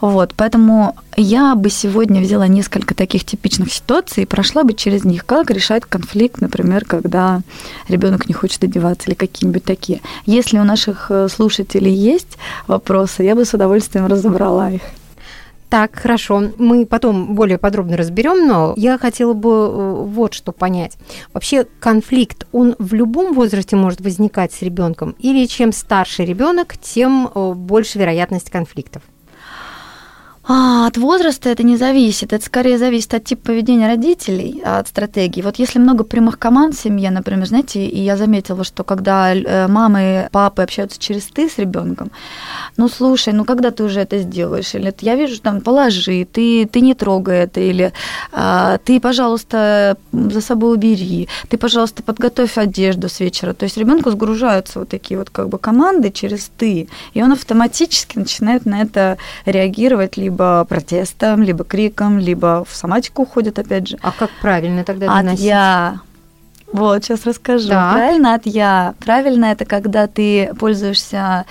Вот, 0.00 0.34
поэтому 0.36 0.94
я 1.16 1.54
бы 1.54 1.70
сегодня 1.70 2.20
взяла 2.20 2.46
несколько 2.46 2.94
таких 2.94 3.24
типичных 3.24 3.72
ситуаций 3.72 4.24
и 4.24 4.26
прошла 4.26 4.62
бы 4.62 4.74
через 4.74 5.04
них, 5.04 5.24
как 5.24 5.50
решать 5.50 5.84
конфликт, 5.84 6.40
например, 6.40 6.84
когда 6.84 7.40
ребенок 7.88 8.28
не 8.28 8.34
хочет 8.34 8.62
одеваться 8.62 9.08
или 9.08 9.14
какие-нибудь 9.14 9.64
такие. 9.64 10.00
Если 10.26 10.58
у 10.58 10.64
наших 10.64 11.10
э, 11.10 11.28
слушателей 11.28 11.92
есть 11.92 12.36
вопросы, 12.66 13.22
я 13.22 13.34
бы 13.34 13.44
с 13.44 13.54
удовольствием 13.54 14.06
разобрала 14.06 14.70
их. 14.70 14.82
Так, 15.70 15.96
хорошо. 15.96 16.52
Мы 16.58 16.86
потом 16.86 17.34
более 17.34 17.58
подробно 17.58 17.96
разберем, 17.96 18.46
но 18.46 18.74
я 18.76 18.98
хотела 18.98 19.32
бы 19.32 19.50
э, 19.50 19.94
вот 20.04 20.34
что 20.34 20.52
понять. 20.52 20.96
Вообще 21.32 21.66
конфликт, 21.80 22.46
он 22.52 22.76
в 22.78 22.94
любом 22.94 23.32
возрасте 23.32 23.76
может 23.76 24.00
возникать 24.00 24.52
с 24.52 24.62
ребенком, 24.62 25.16
или 25.18 25.46
чем 25.46 25.72
старше 25.72 26.24
ребенок, 26.24 26.76
тем 26.76 27.28
э, 27.34 27.52
больше 27.54 27.98
вероятность 27.98 28.50
конфликтов? 28.50 29.02
А, 30.48 30.86
от 30.86 30.96
возраста 30.96 31.48
это 31.48 31.64
не 31.64 31.76
зависит. 31.76 32.32
Это 32.32 32.44
скорее 32.44 32.78
зависит 32.78 33.14
от 33.14 33.24
типа 33.24 33.46
поведения 33.46 33.88
родителей, 33.88 34.62
от 34.64 34.86
стратегии. 34.86 35.42
Вот 35.42 35.56
если 35.56 35.80
много 35.80 36.04
прямых 36.04 36.38
команд 36.38 36.76
в 36.76 36.80
семье, 36.80 37.10
например, 37.10 37.46
знаете, 37.46 37.84
и 37.84 38.00
я 38.00 38.16
заметила, 38.16 38.62
что 38.62 38.84
когда 38.84 39.34
э, 39.34 39.66
мамы, 39.66 40.28
папы 40.30 40.62
общаются 40.62 41.00
через 41.00 41.24
ты 41.24 41.48
с 41.48 41.58
ребенком, 41.58 42.12
ну 42.76 42.88
слушай, 42.88 43.32
ну 43.32 43.44
когда 43.44 43.72
ты 43.72 43.82
уже 43.82 44.00
это 44.00 44.18
сделаешь? 44.18 44.72
Или 44.74 44.94
я 45.00 45.16
вижу 45.16 45.40
там, 45.40 45.60
положи, 45.60 46.24
ты, 46.30 46.66
ты 46.66 46.80
не 46.80 46.94
трогай 46.94 47.38
это, 47.38 47.60
или 47.60 47.92
а, 48.30 48.78
ты, 48.78 49.00
пожалуйста, 49.00 49.96
за 50.12 50.40
собой 50.40 50.74
убери, 50.74 51.28
ты, 51.48 51.58
пожалуйста, 51.58 52.04
подготовь 52.04 52.56
одежду 52.56 53.08
с 53.08 53.18
вечера. 53.18 53.52
То 53.52 53.64
есть 53.64 53.76
ребенку 53.76 54.12
сгружаются 54.12 54.78
вот 54.78 54.90
такие 54.90 55.18
вот 55.18 55.30
как 55.30 55.48
бы 55.48 55.58
команды 55.58 56.12
через 56.12 56.50
ты, 56.56 56.88
и 57.14 57.22
он 57.22 57.32
автоматически 57.32 58.18
начинает 58.18 58.64
на 58.64 58.82
это 58.82 59.18
реагировать 59.44 60.16
либо 60.16 60.35
либо 60.36 60.64
протестом, 60.68 61.42
либо 61.42 61.64
криком, 61.64 62.18
либо 62.18 62.64
в 62.68 62.76
соматику 62.76 63.22
уходит, 63.22 63.58
опять 63.58 63.88
же. 63.88 63.98
А 64.02 64.12
как 64.12 64.30
правильно 64.42 64.84
тогда 64.84 65.06
доносить? 65.06 65.40
От 65.40 65.46
я. 65.46 66.00
Вот, 66.72 67.04
сейчас 67.04 67.24
расскажу. 67.24 67.68
Да. 67.68 67.92
Правильно 67.92 68.34
от 68.34 68.46
я. 68.46 68.94
Правильно 68.98 69.46
это 69.46 69.64
когда 69.64 70.06
ты 70.06 70.52
пользуешься 70.58 71.46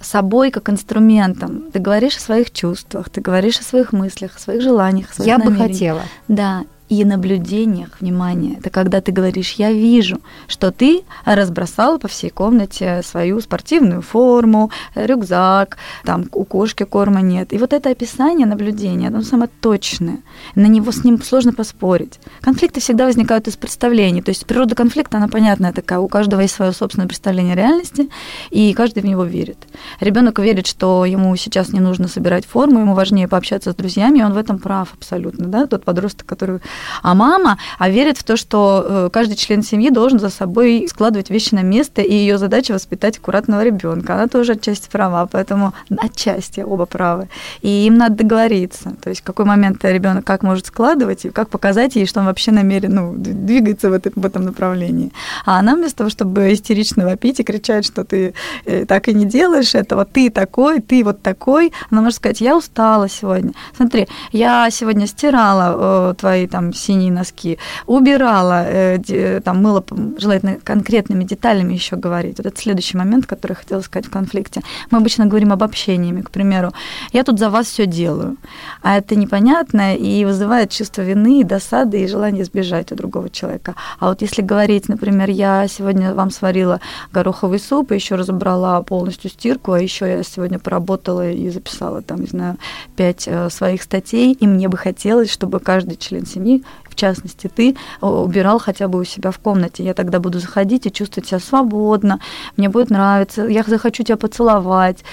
собой 0.00 0.50
как 0.50 0.70
инструментом. 0.70 1.64
Ты 1.72 1.78
говоришь 1.78 2.16
о 2.16 2.20
своих 2.20 2.50
чувствах, 2.52 3.10
ты 3.10 3.20
говоришь 3.20 3.58
о 3.60 3.64
своих 3.64 3.92
мыслях, 3.92 4.36
о 4.36 4.40
своих 4.40 4.62
желаниях, 4.62 5.10
о 5.10 5.14
своих 5.14 5.28
Я 5.28 5.38
бы 5.38 5.54
хотела. 5.54 6.02
Да, 6.28 6.62
и 6.92 7.06
наблюдениях, 7.06 7.88
внимание, 8.00 8.58
это 8.58 8.68
когда 8.68 9.00
ты 9.00 9.12
говоришь, 9.12 9.52
я 9.52 9.72
вижу, 9.72 10.20
что 10.46 10.70
ты 10.70 11.04
разбросал 11.24 11.98
по 11.98 12.06
всей 12.06 12.28
комнате 12.28 13.00
свою 13.02 13.40
спортивную 13.40 14.02
форму, 14.02 14.70
рюкзак, 14.94 15.78
там 16.04 16.26
у 16.32 16.44
кошки 16.44 16.84
корма 16.84 17.22
нет. 17.22 17.54
И 17.54 17.58
вот 17.58 17.72
это 17.72 17.88
описание 17.88 18.46
наблюдения, 18.46 19.08
оно 19.08 19.22
самое 19.22 19.48
точное. 19.60 20.18
На 20.54 20.66
него 20.66 20.92
с 20.92 21.02
ним 21.02 21.22
сложно 21.22 21.54
поспорить. 21.54 22.20
Конфликты 22.42 22.80
всегда 22.80 23.06
возникают 23.06 23.48
из 23.48 23.56
представлений. 23.56 24.20
То 24.20 24.30
есть 24.30 24.44
природа 24.44 24.74
конфликта, 24.74 25.16
она 25.16 25.28
понятная 25.28 25.72
такая. 25.72 25.98
У 25.98 26.08
каждого 26.08 26.42
есть 26.42 26.54
свое 26.54 26.72
собственное 26.72 27.08
представление 27.08 27.54
реальности, 27.54 28.10
и 28.50 28.74
каждый 28.74 29.02
в 29.02 29.06
него 29.06 29.24
верит. 29.24 29.56
Ребенок 30.00 30.38
верит, 30.40 30.66
что 30.66 31.06
ему 31.06 31.34
сейчас 31.36 31.72
не 31.72 31.80
нужно 31.80 32.06
собирать 32.06 32.44
форму, 32.44 32.80
ему 32.80 32.94
важнее 32.94 33.28
пообщаться 33.28 33.72
с 33.72 33.74
друзьями, 33.74 34.18
и 34.18 34.22
он 34.22 34.34
в 34.34 34.36
этом 34.36 34.58
прав 34.58 34.92
абсолютно. 34.92 35.46
Да? 35.46 35.66
Тот 35.66 35.86
подросток, 35.86 36.26
который 36.26 36.60
а 37.02 37.14
мама 37.14 37.58
а 37.78 37.88
верит 37.88 38.18
в 38.18 38.24
то, 38.24 38.36
что 38.36 38.84
э, 38.86 39.10
каждый 39.12 39.36
член 39.36 39.62
семьи 39.62 39.90
должен 39.90 40.18
за 40.18 40.30
собой 40.30 40.86
складывать 40.88 41.30
вещи 41.30 41.54
на 41.54 41.62
место, 41.62 42.02
и 42.02 42.12
ее 42.12 42.38
задача 42.38 42.72
воспитать 42.72 43.18
аккуратного 43.18 43.62
ребенка. 43.64 44.14
Она 44.14 44.28
тоже 44.28 44.52
отчасти 44.52 44.88
права, 44.90 45.26
поэтому 45.26 45.74
отчасти 45.98 46.60
оба 46.60 46.86
правы. 46.86 47.28
И 47.60 47.86
им 47.86 47.96
надо 47.96 48.16
договориться. 48.16 48.94
То 49.02 49.10
есть 49.10 49.22
в 49.22 49.24
какой 49.24 49.44
момент 49.44 49.84
ребенок 49.84 50.24
как 50.24 50.42
может 50.42 50.66
складывать, 50.66 51.24
и 51.24 51.30
как 51.30 51.48
показать 51.48 51.96
ей, 51.96 52.06
что 52.06 52.20
он 52.20 52.26
вообще 52.26 52.52
намерен 52.52 52.94
ну, 52.94 53.14
двигаться 53.16 53.90
в, 53.90 53.92
этом, 53.92 54.12
в 54.16 54.24
этом 54.24 54.44
направлении. 54.44 55.12
А 55.44 55.58
она 55.58 55.74
вместо 55.74 55.98
того, 55.98 56.10
чтобы 56.10 56.52
истерично 56.52 57.04
вопить 57.04 57.40
и 57.40 57.44
кричать, 57.44 57.84
что 57.84 58.04
ты 58.04 58.34
э, 58.64 58.84
так 58.86 59.08
и 59.08 59.14
не 59.14 59.24
делаешь 59.24 59.74
этого, 59.74 60.04
ты 60.04 60.30
такой, 60.30 60.80
ты 60.80 61.04
вот 61.04 61.22
такой, 61.22 61.72
она 61.90 62.02
может 62.02 62.16
сказать, 62.16 62.40
я 62.40 62.56
устала 62.56 63.08
сегодня. 63.08 63.52
Смотри, 63.76 64.08
я 64.32 64.68
сегодня 64.70 65.06
стирала 65.06 66.10
э, 66.10 66.14
твои 66.14 66.46
там 66.46 66.71
синие 66.74 67.12
носки, 67.12 67.58
убирала, 67.86 68.64
э, 68.66 69.40
там 69.40 69.62
мыла, 69.62 69.84
желательно 70.18 70.58
конкретными 70.62 71.24
деталями 71.24 71.74
еще 71.74 71.96
говорить. 71.96 72.38
Вот 72.38 72.46
это 72.46 72.60
следующий 72.60 72.96
момент, 72.96 73.26
который 73.26 73.52
я 73.52 73.56
хотела 73.56 73.80
сказать 73.80 74.06
в 74.06 74.10
конфликте. 74.10 74.62
Мы 74.90 74.98
обычно 74.98 75.26
говорим 75.26 75.52
обобщениями, 75.52 76.22
к 76.22 76.30
примеру, 76.30 76.72
я 77.12 77.24
тут 77.24 77.38
за 77.38 77.50
вас 77.50 77.66
все 77.66 77.86
делаю, 77.86 78.36
а 78.82 78.96
это 78.96 79.16
непонятно 79.16 79.96
и 79.96 80.24
вызывает 80.24 80.70
чувство 80.70 81.02
вины, 81.02 81.44
досады 81.44 82.02
и 82.02 82.06
желание 82.06 82.44
сбежать 82.44 82.92
от 82.92 82.98
другого 82.98 83.30
человека. 83.30 83.74
А 83.98 84.08
вот 84.08 84.22
если 84.22 84.42
говорить, 84.42 84.88
например, 84.88 85.30
я 85.30 85.66
сегодня 85.68 86.14
вам 86.14 86.30
сварила 86.30 86.80
гороховый 87.12 87.58
суп, 87.58 87.92
и 87.92 87.94
еще 87.94 88.16
разобрала 88.16 88.82
полностью 88.82 89.30
стирку, 89.30 89.72
а 89.72 89.80
еще 89.80 90.06
я 90.06 90.22
сегодня 90.22 90.58
поработала 90.58 91.30
и 91.30 91.50
записала 91.50 92.02
там, 92.02 92.20
не 92.20 92.26
знаю, 92.26 92.56
пять 92.96 93.24
э, 93.26 93.50
своих 93.50 93.82
статей, 93.82 94.32
и 94.32 94.46
мне 94.46 94.68
бы 94.68 94.76
хотелось, 94.76 95.30
чтобы 95.30 95.60
каждый 95.60 95.96
член 95.96 96.26
семьи 96.26 96.61
в 96.84 96.94
частности 96.94 97.50
ты, 97.54 97.76
убирал 98.00 98.58
хотя 98.58 98.88
бы 98.88 99.00
у 99.00 99.04
себя 99.04 99.30
в 99.30 99.38
комнате. 99.38 99.84
Я 99.84 99.94
тогда 99.94 100.20
буду 100.20 100.38
заходить 100.38 100.86
и 100.86 100.92
чувствовать 100.92 101.28
себя 101.28 101.40
свободно, 101.40 102.20
мне 102.56 102.68
будет 102.68 102.90
нравиться, 102.90 103.46
я 103.46 103.62
захочу 103.62 104.02
тебя 104.02 104.16
поцеловать. 104.16 105.04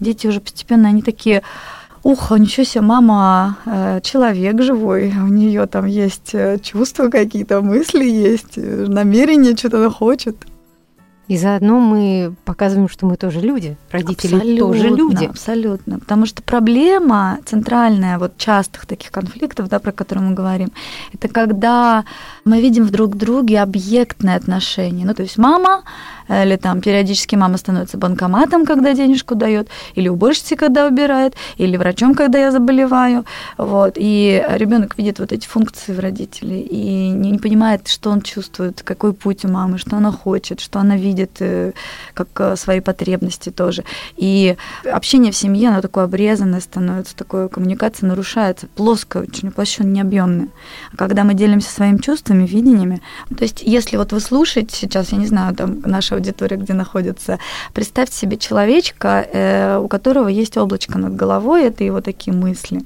Дети 0.00 0.26
уже 0.26 0.40
постепенно, 0.40 0.88
они 0.88 1.02
такие, 1.02 1.42
ух, 2.02 2.30
ничего 2.30 2.64
себе, 2.64 2.82
мама 2.82 3.56
э, 3.66 4.00
человек 4.02 4.62
живой, 4.62 5.12
у 5.16 5.28
нее 5.28 5.66
там 5.66 5.86
есть 5.86 6.34
э, 6.34 6.58
чувства 6.58 7.08
какие-то, 7.08 7.60
мысли 7.60 8.04
есть, 8.04 8.56
э, 8.56 8.86
намерения, 8.88 9.56
что-то 9.56 9.78
она 9.78 9.90
хочет. 9.90 10.36
И 11.28 11.36
заодно 11.36 11.78
мы 11.78 12.34
показываем, 12.44 12.88
что 12.88 13.04
мы 13.06 13.16
тоже 13.16 13.40
люди, 13.40 13.76
родители 13.90 14.34
абсолютно, 14.34 14.66
тоже 14.66 14.88
люди. 14.88 15.24
Абсолютно. 15.26 15.98
Потому 15.98 16.24
что 16.24 16.42
проблема 16.42 17.38
центральная 17.44 18.18
вот 18.18 18.38
частых 18.38 18.86
таких 18.86 19.10
конфликтов, 19.10 19.68
да, 19.68 19.78
про 19.78 19.92
которые 19.92 20.30
мы 20.30 20.34
говорим, 20.34 20.72
это 21.12 21.28
когда 21.28 22.04
мы 22.46 22.62
видим 22.62 22.84
в 22.84 22.90
друг 22.90 23.16
друге 23.16 23.60
объектное 23.60 24.36
отношение. 24.36 25.06
Ну, 25.06 25.12
то 25.12 25.22
есть 25.22 25.36
мама 25.36 25.82
или 26.28 26.56
там 26.56 26.80
периодически 26.80 27.36
мама 27.36 27.56
становится 27.56 27.96
банкоматом, 27.98 28.66
когда 28.66 28.94
денежку 28.94 29.34
дает, 29.34 29.68
или 29.94 30.08
уборщицей, 30.08 30.56
когда 30.56 30.86
убирает, 30.86 31.34
или 31.56 31.76
врачом, 31.76 32.14
когда 32.14 32.38
я 32.38 32.50
заболеваю. 32.50 33.24
Вот. 33.56 33.94
И 33.96 34.44
ребенок 34.56 34.98
видит 34.98 35.18
вот 35.18 35.32
эти 35.32 35.46
функции 35.46 35.92
в 35.92 36.00
родителей 36.00 36.60
и 36.60 37.08
не, 37.08 37.30
не 37.32 37.38
понимает, 37.38 37.88
что 37.88 38.10
он 38.10 38.20
чувствует, 38.22 38.82
какой 38.82 39.12
путь 39.12 39.44
у 39.44 39.48
мамы, 39.48 39.78
что 39.78 39.96
она 39.96 40.12
хочет, 40.12 40.60
что 40.60 40.80
она 40.80 40.96
видит 40.96 41.36
э, 41.40 41.72
как 42.14 42.28
э, 42.38 42.56
свои 42.56 42.80
потребности 42.80 43.50
тоже. 43.50 43.84
И 44.16 44.56
общение 44.84 45.32
в 45.32 45.36
семье, 45.36 45.70
оно 45.70 45.80
такое 45.80 46.04
обрезанное 46.04 46.60
становится, 46.60 47.16
такое 47.16 47.48
коммуникация 47.48 48.06
нарушается, 48.08 48.66
плоская, 48.74 49.22
очень 49.22 49.48
уплощенная, 49.48 49.92
необъемная. 49.92 50.48
А 50.92 50.96
когда 50.96 51.24
мы 51.24 51.34
делимся 51.34 51.70
своими 51.70 51.98
чувствами, 51.98 52.46
видениями, 52.46 53.00
то 53.36 53.44
есть 53.44 53.62
если 53.62 53.96
вот 53.96 54.12
вы 54.12 54.20
слушаете 54.20 54.74
сейчас, 54.74 55.12
я 55.12 55.18
не 55.18 55.26
знаю, 55.26 55.54
там 55.54 55.80
наша 55.84 56.17
аудитория, 56.18 56.56
где 56.56 56.74
находится, 56.74 57.38
представьте 57.72 58.16
себе 58.16 58.36
человечка, 58.36 59.26
э, 59.32 59.78
у 59.78 59.88
которого 59.88 60.28
есть 60.28 60.56
облачко 60.56 60.98
над 60.98 61.16
головой, 61.16 61.64
это 61.64 61.84
его 61.84 62.00
такие 62.00 62.36
мысли. 62.36 62.82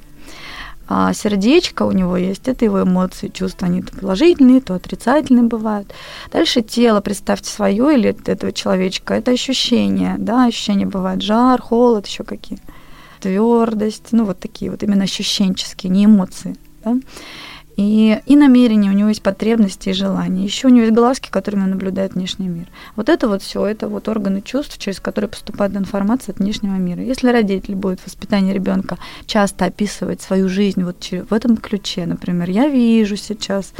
А 0.88 1.14
сердечко 1.14 1.84
у 1.84 1.92
него 1.92 2.16
есть, 2.16 2.48
это 2.48 2.64
его 2.64 2.82
эмоции, 2.82 3.28
чувства, 3.28 3.68
они 3.68 3.82
то 3.82 3.96
положительные, 3.96 4.60
то 4.60 4.74
отрицательные 4.74 5.44
бывают. 5.44 5.92
Дальше 6.30 6.60
тело, 6.60 7.00
представьте 7.00 7.50
свое 7.50 7.94
или 7.94 8.14
этого 8.26 8.52
человечка, 8.52 9.14
это 9.14 9.30
ощущения, 9.30 10.16
да, 10.18 10.44
ощущения 10.44 10.86
бывают, 10.86 11.22
жар, 11.22 11.60
холод, 11.62 12.06
еще 12.06 12.24
какие 12.24 12.58
твердость, 13.20 14.08
ну 14.10 14.24
вот 14.24 14.40
такие 14.40 14.70
вот 14.70 14.82
именно 14.82 15.04
ощущенческие, 15.04 15.90
не 15.90 16.04
эмоции. 16.04 16.56
Да? 16.84 16.96
И, 17.76 18.20
и 18.26 18.36
намерения, 18.36 18.90
у 18.90 18.94
него 18.94 19.08
есть 19.08 19.22
потребности 19.22 19.90
и 19.90 19.94
желания. 19.94 20.44
Еще 20.44 20.68
у 20.68 20.70
него 20.70 20.82
есть 20.82 20.94
глазки, 20.94 21.30
которыми 21.30 21.64
он 21.64 21.70
наблюдает 21.70 22.14
внешний 22.14 22.48
мир. 22.48 22.66
Вот 22.96 23.08
это 23.08 23.28
вот 23.28 23.42
все, 23.42 23.64
это 23.66 23.88
вот 23.88 24.08
органы 24.08 24.42
чувств, 24.42 24.78
через 24.78 25.00
которые 25.00 25.28
поступает 25.28 25.74
информация 25.74 26.34
от 26.34 26.38
внешнего 26.38 26.74
мира. 26.74 27.02
Если 27.02 27.28
родитель 27.28 27.74
будет 27.74 28.00
в 28.00 28.06
воспитании 28.06 28.52
ребенка 28.52 28.98
часто 29.26 29.64
описывать 29.64 30.20
свою 30.20 30.48
жизнь 30.48 30.82
вот 30.82 31.02
в 31.02 31.32
этом 31.32 31.56
ключе, 31.56 32.06
например, 32.06 32.50
я 32.50 32.68
вижу 32.68 33.16
сейчас 33.16 33.72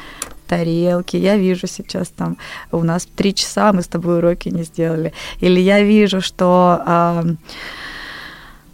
тарелки, 0.49 1.17
я 1.17 1.37
вижу 1.37 1.67
сейчас 1.67 2.09
там 2.09 2.37
у 2.73 2.83
нас 2.83 3.07
три 3.07 3.35
часа 3.35 3.73
мы 3.73 3.83
с 3.83 3.87
тобой 3.87 4.19
уроки 4.19 4.49
не 4.49 4.65
сделали, 4.65 5.13
или 5.41 5.61
я 5.61 5.83
вижу, 5.83 6.21
что 6.21 6.83
э, 6.87 7.35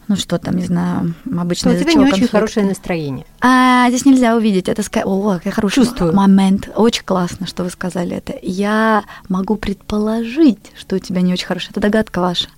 ну 0.08 0.16
что 0.16 0.38
там, 0.38 0.56
не 0.56 0.64
знаю, 0.64 1.14
обычно... 1.36 1.70
у 1.70 1.76
тебя 1.76 1.92
не 1.92 2.06
очень 2.06 2.28
хорошее 2.28 2.66
настроение. 2.66 3.26
А, 3.40 3.88
здесь 3.88 4.06
нельзя 4.06 4.34
увидеть, 4.34 4.68
это 4.68 4.82
сказать, 4.82 5.06
о, 5.06 5.34
какой 5.36 5.52
хороший 5.52 5.74
Чувствую. 5.74 6.14
момент. 6.14 6.70
Очень 6.74 7.04
классно, 7.04 7.46
что 7.46 7.62
вы 7.62 7.70
сказали 7.70 8.16
это. 8.16 8.34
Я 8.42 9.04
могу 9.28 9.56
предположить, 9.56 10.72
что 10.76 10.96
у 10.96 10.98
тебя 10.98 11.20
не 11.20 11.32
очень 11.32 11.46
хорошее. 11.46 11.70
Это 11.72 11.80
догадка 11.80 12.20
ваша. 12.20 12.48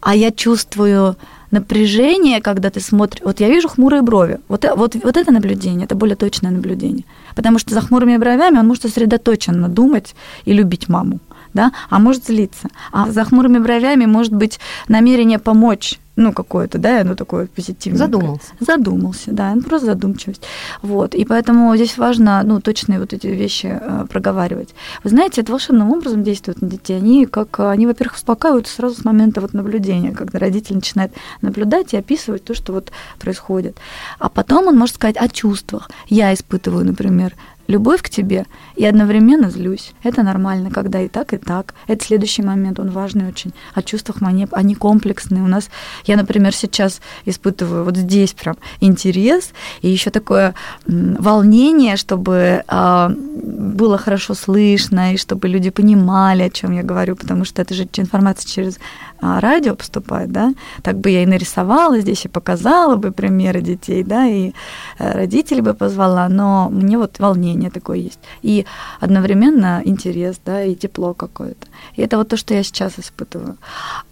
А 0.00 0.14
я 0.14 0.30
чувствую 0.30 1.16
напряжение, 1.50 2.40
когда 2.40 2.70
ты 2.70 2.80
смотришь... 2.80 3.22
Вот 3.24 3.40
я 3.40 3.48
вижу 3.48 3.68
хмурые 3.68 4.02
брови. 4.02 4.38
Вот, 4.48 4.64
вот, 4.76 4.96
вот 5.02 5.16
это 5.16 5.32
наблюдение, 5.32 5.84
это 5.84 5.94
более 5.94 6.16
точное 6.16 6.50
наблюдение. 6.50 7.04
Потому 7.34 7.58
что 7.58 7.74
за 7.74 7.80
хмурыми 7.80 8.16
бровями 8.16 8.58
он 8.58 8.66
может 8.66 8.82
сосредоточенно 8.82 9.68
думать 9.68 10.14
и 10.44 10.52
любить 10.52 10.88
маму. 10.88 11.20
Да? 11.52 11.72
А 11.88 11.98
может 11.98 12.26
злиться. 12.26 12.68
А 12.92 13.10
за 13.10 13.24
хмурыми 13.24 13.58
бровями 13.58 14.06
может 14.06 14.32
быть 14.32 14.60
намерение 14.88 15.38
помочь 15.38 15.98
ну, 16.20 16.32
какое-то, 16.32 16.78
да, 16.78 17.00
оно 17.00 17.14
такое 17.14 17.46
позитивное. 17.46 17.98
Задумался. 17.98 18.52
Задумался, 18.60 19.32
да, 19.32 19.54
ну, 19.54 19.62
просто 19.62 19.86
задумчивость. 19.86 20.42
Вот, 20.82 21.14
и 21.14 21.24
поэтому 21.24 21.74
здесь 21.76 21.96
важно, 21.96 22.42
ну, 22.44 22.60
точные 22.60 23.00
вот 23.00 23.14
эти 23.14 23.26
вещи 23.26 23.80
э, 23.80 24.06
проговаривать. 24.08 24.74
Вы 25.02 25.10
знаете, 25.10 25.40
это 25.40 25.50
волшебным 25.52 25.90
образом 25.90 26.22
действует 26.22 26.60
на 26.60 26.68
детей. 26.68 26.98
Они, 26.98 27.24
как, 27.24 27.58
они, 27.60 27.86
во-первых, 27.86 28.16
успокаивают 28.16 28.68
сразу 28.68 29.00
с 29.00 29.04
момента 29.04 29.40
вот 29.40 29.54
наблюдения, 29.54 30.12
когда 30.12 30.38
родитель 30.38 30.74
начинает 30.74 31.12
наблюдать 31.40 31.94
и 31.94 31.96
описывать 31.96 32.44
то, 32.44 32.54
что 32.54 32.74
вот 32.74 32.92
происходит. 33.18 33.78
А 34.18 34.28
потом 34.28 34.66
он 34.66 34.76
может 34.76 34.96
сказать 34.96 35.16
о 35.16 35.28
чувствах. 35.28 35.90
Я 36.06 36.34
испытываю, 36.34 36.84
например, 36.84 37.34
любовь 37.70 38.02
к 38.02 38.10
тебе 38.10 38.46
и 38.76 38.84
одновременно 38.84 39.50
злюсь. 39.50 39.92
Это 40.02 40.22
нормально, 40.22 40.70
когда 40.70 41.00
и 41.00 41.08
так, 41.08 41.32
и 41.32 41.36
так. 41.36 41.74
Это 41.86 42.04
следующий 42.04 42.42
момент, 42.42 42.78
он 42.80 42.90
важный 42.90 43.28
очень. 43.28 43.52
О 43.74 43.82
чувствах 43.82 44.16
они, 44.22 44.46
они 44.52 44.74
комплексные. 44.74 45.42
У 45.42 45.46
нас, 45.46 45.70
я, 46.04 46.16
например, 46.16 46.54
сейчас 46.54 47.00
испытываю 47.26 47.84
вот 47.84 47.96
здесь 47.96 48.32
прям 48.32 48.56
интерес 48.80 49.52
и 49.82 49.88
еще 49.88 50.10
такое 50.10 50.54
волнение, 50.86 51.96
чтобы 51.96 52.64
э, 52.66 53.08
было 53.10 53.98
хорошо 53.98 54.34
слышно 54.34 55.14
и 55.14 55.16
чтобы 55.16 55.48
люди 55.48 55.70
понимали, 55.70 56.42
о 56.42 56.50
чем 56.50 56.72
я 56.72 56.82
говорю, 56.82 57.16
потому 57.16 57.44
что 57.44 57.62
это 57.62 57.74
же 57.74 57.88
информация 57.96 58.48
через 58.48 58.78
а, 59.22 59.40
радио 59.40 59.74
поступает, 59.74 60.32
да, 60.32 60.54
так 60.82 60.98
бы 60.98 61.10
я 61.10 61.22
и 61.22 61.26
нарисовала 61.26 62.00
здесь, 62.00 62.24
и 62.24 62.28
показала 62.28 62.96
бы 62.96 63.12
примеры 63.12 63.60
детей, 63.60 64.02
да, 64.02 64.26
и 64.26 64.52
э, 64.98 65.12
родителей 65.12 65.60
бы 65.60 65.74
позвала, 65.74 66.28
но 66.28 66.70
мне 66.70 66.96
вот 66.96 67.18
волнение 67.18 67.59
такое 67.68 67.98
есть. 67.98 68.20
И 68.40 68.64
одновременно 69.00 69.82
интерес, 69.84 70.40
да, 70.44 70.64
и 70.64 70.74
тепло 70.74 71.12
какое-то. 71.12 71.66
И 71.96 72.02
это 72.02 72.16
вот 72.16 72.28
то, 72.28 72.36
что 72.38 72.54
я 72.54 72.62
сейчас 72.62 72.98
испытываю. 72.98 73.58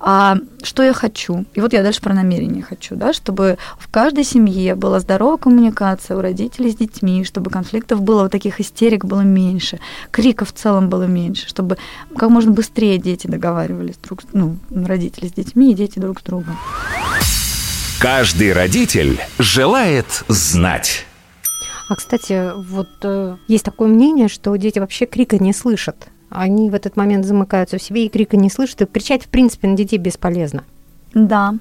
А 0.00 0.37
что 0.62 0.83
я 0.83 0.93
хочу? 0.93 1.47
И 1.55 1.61
вот 1.61 1.73
я 1.73 1.83
дальше 1.83 2.02
про 2.02 2.12
намерение 2.12 2.62
хочу, 2.62 2.97
да, 2.97 3.12
чтобы 3.12 3.57
в 3.78 3.88
каждой 3.88 4.25
семье 4.25 4.75
была 4.75 5.00
здоровая 5.00 5.38
коммуникация 5.38 6.17
у 6.17 6.21
родителей 6.21 6.71
с 6.71 6.76
детьми, 6.76 7.25
чтобы 7.25 7.50
конфликтов 7.50 8.02
было, 8.02 8.23
вот 8.25 8.33
таких 8.33 8.61
истерик 8.61 9.05
было 9.05 9.23
меньше, 9.23 9.78
криков 10.11 10.49
в 10.49 10.52
целом 10.52 10.88
было 10.88 11.05
меньше, 11.05 11.49
чтобы 11.49 11.78
как 12.17 12.28
можно 12.28 12.50
быстрее 12.50 12.99
дети 12.99 13.26
договаривались 13.26 13.97
друг, 14.02 14.21
ну, 14.33 14.59
родители 14.71 15.28
с 15.28 15.33
детьми 15.33 15.73
и 15.73 15.75
дети 15.75 15.99
друг 15.99 16.21
с 16.21 16.23
другом. 16.23 16.57
Каждый 17.99 18.52
родитель 18.52 19.21
желает 19.38 20.23
знать. 20.28 21.07
А, 21.88 21.97
кстати, 21.97 22.52
вот 22.54 22.88
э, 23.02 23.37
есть 23.49 23.64
такое 23.64 23.88
мнение, 23.88 24.28
что 24.28 24.54
дети 24.57 24.78
вообще 24.78 25.07
крика 25.07 25.38
не 25.38 25.52
слышат. 25.54 26.09
Они 26.28 26.68
в 26.68 26.75
этот 26.75 26.97
момент 26.97 27.25
замыкаются 27.25 27.78
в 27.78 27.83
себе 27.83 28.04
и 28.04 28.09
крика 28.11 28.37
не 28.37 28.50
слышат. 28.50 28.83
И 28.83 28.87
кричать, 28.87 29.25
в 29.25 29.28
принципе, 29.28 29.68
на 29.68 29.76
детей 29.76 29.97
бесполезно. 29.97 30.64
Да, 31.14 31.54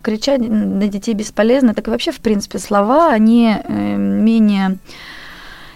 кричать 0.00 0.40
на 0.40 0.88
детей 0.88 1.14
бесполезно. 1.14 1.74
Так 1.74 1.88
и 1.88 1.90
вообще, 1.90 2.12
в 2.12 2.20
принципе, 2.20 2.58
слова, 2.58 3.12
они 3.12 3.54
э, 3.62 3.96
менее 3.96 4.78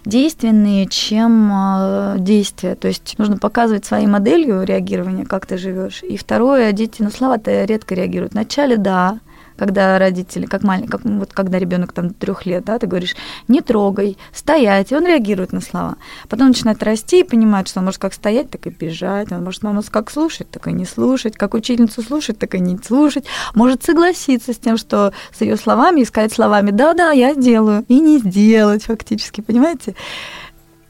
действенные, 0.06 0.86
чем 0.86 1.50
э, 1.52 2.16
действия. 2.18 2.76
То 2.76 2.88
есть 2.88 3.16
нужно 3.18 3.36
показывать 3.36 3.84
своей 3.84 4.06
моделью 4.06 4.62
реагирования, 4.62 5.26
как 5.26 5.44
ты 5.44 5.58
живешь. 5.58 6.02
И 6.02 6.16
второе, 6.16 6.72
дети 6.72 7.02
на 7.02 7.10
слова-то 7.10 7.64
редко 7.64 7.94
реагируют. 7.94 8.32
Вначале 8.32 8.78
да, 8.78 9.18
когда 9.56 9.98
родители, 9.98 10.46
как 10.46 10.62
маленький, 10.62 10.90
как, 10.90 11.02
вот 11.04 11.32
когда 11.32 11.58
ребенок 11.58 11.92
там 11.92 12.10
трех 12.10 12.46
лет, 12.46 12.64
да, 12.64 12.78
ты 12.78 12.86
говоришь, 12.86 13.16
не 13.48 13.60
трогай, 13.60 14.18
стоять, 14.32 14.92
и 14.92 14.96
он 14.96 15.06
реагирует 15.06 15.52
на 15.52 15.60
слова. 15.60 15.96
Потом 16.28 16.48
начинает 16.48 16.82
расти 16.82 17.20
и 17.20 17.24
понимает, 17.24 17.68
что 17.68 17.80
он 17.80 17.86
может 17.86 18.00
как 18.00 18.14
стоять, 18.14 18.50
так 18.50 18.66
и 18.66 18.70
бежать, 18.70 19.32
он 19.32 19.44
может 19.44 19.62
маму 19.62 19.82
как 19.90 20.10
слушать, 20.10 20.50
так 20.50 20.68
и 20.68 20.72
не 20.72 20.84
слушать, 20.84 21.36
как 21.36 21.54
учительницу 21.54 22.02
слушать, 22.02 22.38
так 22.38 22.54
и 22.54 22.60
не 22.60 22.78
слушать, 22.78 23.24
может 23.54 23.84
согласиться 23.84 24.52
с 24.52 24.58
тем, 24.58 24.76
что 24.76 25.12
с 25.36 25.40
ее 25.40 25.56
словами, 25.56 26.02
искать 26.02 26.32
словами, 26.32 26.70
да-да, 26.70 27.12
я 27.12 27.34
делаю, 27.34 27.84
и 27.88 28.00
не 28.00 28.18
сделать 28.18 28.84
фактически, 28.84 29.40
понимаете? 29.40 29.94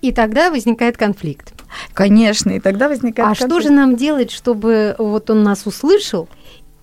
И 0.02 0.12
тогда 0.12 0.50
возникает 0.50 0.96
конфликт. 0.96 1.52
Конечно, 1.92 2.50
и 2.50 2.60
тогда 2.60 2.88
возникает 2.88 3.26
А 3.26 3.34
конфликт. 3.34 3.50
что 3.50 3.60
же 3.60 3.70
нам 3.70 3.96
делать, 3.96 4.30
чтобы 4.30 4.94
вот 4.98 5.30
он 5.30 5.42
нас 5.42 5.66
услышал 5.66 6.28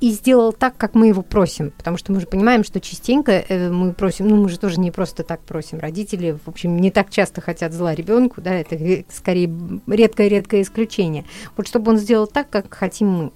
и 0.04 0.10
сделал 0.10 0.52
так, 0.52 0.76
как 0.76 0.96
мы 0.96 1.08
его 1.08 1.22
просим. 1.22 1.72
Потому 1.72 1.96
что 1.96 2.12
мы 2.12 2.20
же 2.20 2.28
понимаем, 2.28 2.66
что 2.66 2.82
частенько 2.82 3.32
э, 3.32 3.70
мы 3.70 3.94
просим, 3.94 4.28
ну 4.28 4.36
мы 4.36 4.50
же 4.50 4.60
тоже 4.60 4.78
не 4.82 4.92
просто 4.92 5.24
так 5.24 5.40
просим. 5.40 5.80
Родители, 5.80 6.38
в 6.46 6.50
общем, 6.50 6.76
не 6.76 6.92
так 6.92 7.10
часто 7.10 7.40
хотят 7.40 7.72
зла 7.72 7.96
ребенку, 7.96 8.42
да, 8.42 8.54
это 8.54 8.78
скорее 9.10 9.50
редкое-редкое 9.88 10.64
исключение. 10.64 11.24
Вот 11.56 11.70
чтобы 11.70 11.92
он 11.92 11.98
сделал 11.98 12.28
так, 12.28 12.50
как 12.50 12.74
хотим 12.74 13.08
мы. 13.08 13.32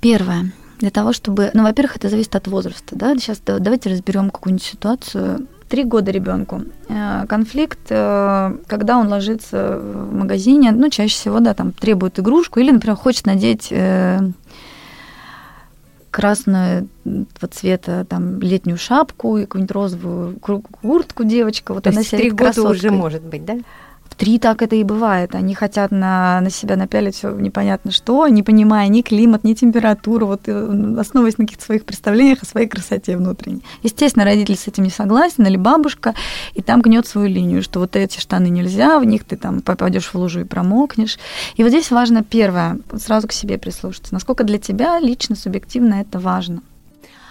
Первое. 0.00 0.52
Для 0.78 0.90
того, 0.90 1.14
чтобы... 1.14 1.50
Ну, 1.54 1.62
во-первых, 1.62 1.96
это 1.96 2.10
зависит 2.10 2.36
от 2.36 2.46
возраста, 2.46 2.94
да. 2.94 3.14
Сейчас 3.14 3.40
давайте 3.42 3.88
разберем 3.88 4.28
какую-нибудь 4.28 4.66
ситуацию. 4.66 5.48
Три 5.70 5.84
года 5.84 6.10
ребенку. 6.10 6.64
Э, 6.90 7.24
конфликт, 7.26 7.78
э, 7.88 8.58
когда 8.66 8.98
он 8.98 9.08
ложится 9.08 9.78
в 9.78 10.12
магазине, 10.12 10.72
ну, 10.72 10.90
чаще 10.90 11.14
всего, 11.14 11.40
да, 11.40 11.54
там 11.54 11.72
требует 11.72 12.18
игрушку 12.18 12.60
или, 12.60 12.70
например, 12.70 12.96
хочет 12.96 13.24
надеть 13.24 13.72
красную 16.10 16.88
цвета 17.50 18.04
там 18.04 18.40
летнюю 18.40 18.78
шапку 18.78 19.38
и 19.38 19.42
какую-нибудь 19.42 19.72
розовую 19.72 20.38
куртку 20.38 21.24
девочка. 21.24 21.72
Вот 21.72 21.84
То 21.84 21.90
она 21.90 22.00
есть 22.00 22.10
три 22.10 22.30
года 22.30 22.62
уже 22.62 22.90
может 22.90 23.22
быть, 23.22 23.44
да? 23.44 23.58
В 24.20 24.22
три 24.22 24.38
так 24.38 24.60
это 24.60 24.76
и 24.76 24.84
бывает. 24.84 25.34
Они 25.34 25.54
хотят 25.54 25.90
на, 25.90 26.42
на 26.42 26.50
себя 26.50 26.76
напялить 26.76 27.22
непонятно 27.22 27.90
что, 27.90 28.28
не 28.28 28.42
понимая 28.42 28.86
ни 28.88 29.00
климат, 29.00 29.44
ни 29.44 29.54
температуру, 29.54 30.26
вот 30.26 30.42
э, 30.44 30.96
основываясь 30.98 31.38
на 31.38 31.46
каких-то 31.46 31.64
своих 31.64 31.86
представлениях 31.86 32.42
о 32.42 32.44
своей 32.44 32.68
красоте 32.68 33.16
внутренней. 33.16 33.62
Естественно, 33.82 34.26
родитель 34.26 34.58
с 34.58 34.68
этим 34.68 34.84
не 34.84 34.90
согласен, 34.90 35.46
или 35.46 35.56
бабушка, 35.56 36.14
и 36.52 36.60
там 36.60 36.82
гнет 36.82 37.06
свою 37.06 37.28
линию, 37.28 37.62
что 37.62 37.80
вот 37.80 37.96
эти 37.96 38.20
штаны 38.20 38.50
нельзя, 38.50 38.98
в 38.98 39.06
них 39.06 39.24
ты 39.24 39.38
там 39.38 39.62
попадешь 39.62 40.08
в 40.08 40.14
лужу 40.16 40.40
и 40.40 40.44
промокнешь. 40.44 41.18
И 41.56 41.62
вот 41.62 41.70
здесь 41.70 41.90
важно 41.90 42.22
первое, 42.22 42.78
сразу 42.98 43.26
к 43.26 43.32
себе 43.32 43.56
прислушаться, 43.56 44.12
насколько 44.12 44.44
для 44.44 44.58
тебя 44.58 45.00
лично, 45.00 45.34
субъективно 45.34 45.94
это 45.94 46.18
важно. 46.18 46.60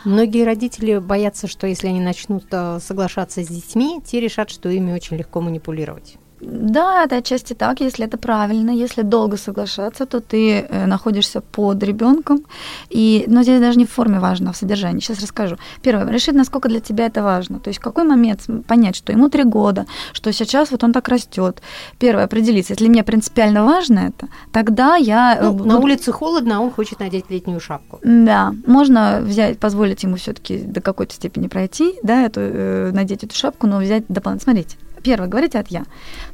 Многие 0.06 0.44
родители 0.44 0.98
боятся, 0.98 1.48
что 1.48 1.68
если 1.68 1.86
они 1.86 2.00
начнут 2.00 2.46
э, 2.50 2.80
соглашаться 2.82 3.44
с 3.44 3.48
детьми, 3.48 4.02
те 4.04 4.20
решат, 4.20 4.50
что 4.50 4.70
ими 4.70 4.92
очень 4.92 5.18
легко 5.18 5.40
манипулировать. 5.40 6.18
Да, 6.42 7.04
это 7.04 7.18
отчасти 7.18 7.54
так, 7.54 7.82
если 7.82 8.06
это 8.06 8.18
правильно. 8.18 8.72
Если 8.72 9.02
долго 9.02 9.38
соглашаться, 9.38 10.06
то 10.06 10.20
ты 10.20 10.62
э, 10.62 10.86
находишься 10.86 11.42
под 11.42 11.84
ребенком. 11.84 12.46
И, 12.90 13.26
но 13.28 13.44
здесь 13.44 13.60
даже 13.60 13.78
не 13.78 13.86
в 13.86 13.92
форме 13.92 14.20
важно, 14.20 14.50
а 14.50 14.54
в 14.54 14.58
содержании. 14.58 15.00
Сейчас 15.00 15.20
расскажу. 15.22 15.58
Первое, 15.82 16.12
решить, 16.12 16.36
насколько 16.36 16.70
для 16.70 16.80
тебя 16.80 17.06
это 17.06 17.24
важно. 17.24 17.60
То 17.60 17.70
есть 17.70 17.80
в 17.80 17.84
какой 17.84 18.04
момент 18.04 18.48
понять, 18.68 18.96
что 18.96 19.12
ему 19.12 19.30
три 19.30 19.44
года, 19.44 19.86
что 20.14 20.32
сейчас 20.32 20.72
вот 20.72 20.84
он 20.84 20.94
так 20.94 21.08
растет. 21.10 21.62
Первое, 21.98 22.24
определиться. 22.24 22.74
Если 22.74 22.88
мне 22.88 23.04
принципиально 23.04 23.66
важно 23.66 24.00
это, 24.00 24.28
тогда 24.52 24.96
я... 24.96 25.38
Э, 25.40 25.52
ну, 25.52 25.66
на 25.66 25.78
улице 25.80 26.12
холодно, 26.12 26.58
а 26.58 26.60
он 26.60 26.72
хочет 26.72 27.00
надеть 27.00 27.30
летнюю 27.30 27.60
шапку. 27.60 28.00
Да, 28.04 28.54
можно 28.66 29.20
взять, 29.22 29.60
позволить 29.60 30.04
ему 30.04 30.16
все-таки 30.16 30.58
до 30.60 30.82
какой-то 30.82 31.14
степени 31.14 31.48
пройти, 31.48 31.96
да, 32.04 32.26
эту, 32.26 32.40
э, 32.42 32.92
надеть 32.94 33.24
эту 33.24 33.36
шапку, 33.36 33.68
но 33.68 33.80
взять 33.80 34.04
дополнительно. 34.08 34.54
Смотрите, 34.54 34.78
Первое, 35.04 35.28
говорите 35.28 35.60
от 35.60 35.68
я. 35.70 35.84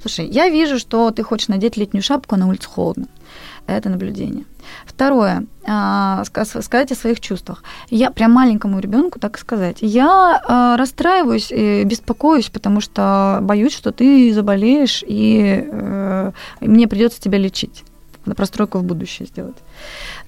Слушай, 0.01 0.28
я 0.28 0.49
вижу, 0.49 0.80
что 0.80 1.12
ты 1.12 1.23
хочешь 1.23 1.47
надеть 1.47 1.78
летнюю 1.78 2.04
шапку, 2.04 2.36
а 2.36 2.38
на 2.38 2.47
улице 2.47 2.67
холодно. 2.67 3.08
Это 3.67 3.89
наблюдение. 3.89 4.45
Второе, 4.86 5.45
а, 5.65 6.23
сказать 6.23 6.91
о 6.91 6.95
своих 6.95 7.19
чувствах. 7.19 7.63
Я 7.89 8.12
прям 8.12 8.32
маленькому 8.32 8.80
ребенку 8.80 9.19
так 9.19 9.38
сказать. 9.39 9.78
Я 9.82 10.41
а, 10.47 10.78
расстраиваюсь, 10.78 11.51
и 11.51 11.84
беспокоюсь, 11.84 12.49
потому 12.49 12.80
что 12.80 13.39
боюсь, 13.41 13.73
что 13.73 13.91
ты 13.91 14.32
заболеешь, 14.34 15.04
и 15.06 15.67
э, 15.67 16.32
мне 16.62 16.88
придется 16.88 17.19
тебя 17.19 17.39
лечить 17.39 17.84
на 18.25 18.36
простройку 18.36 18.80
в 18.80 18.84
будущее 18.84 19.28
сделать. 19.28 19.58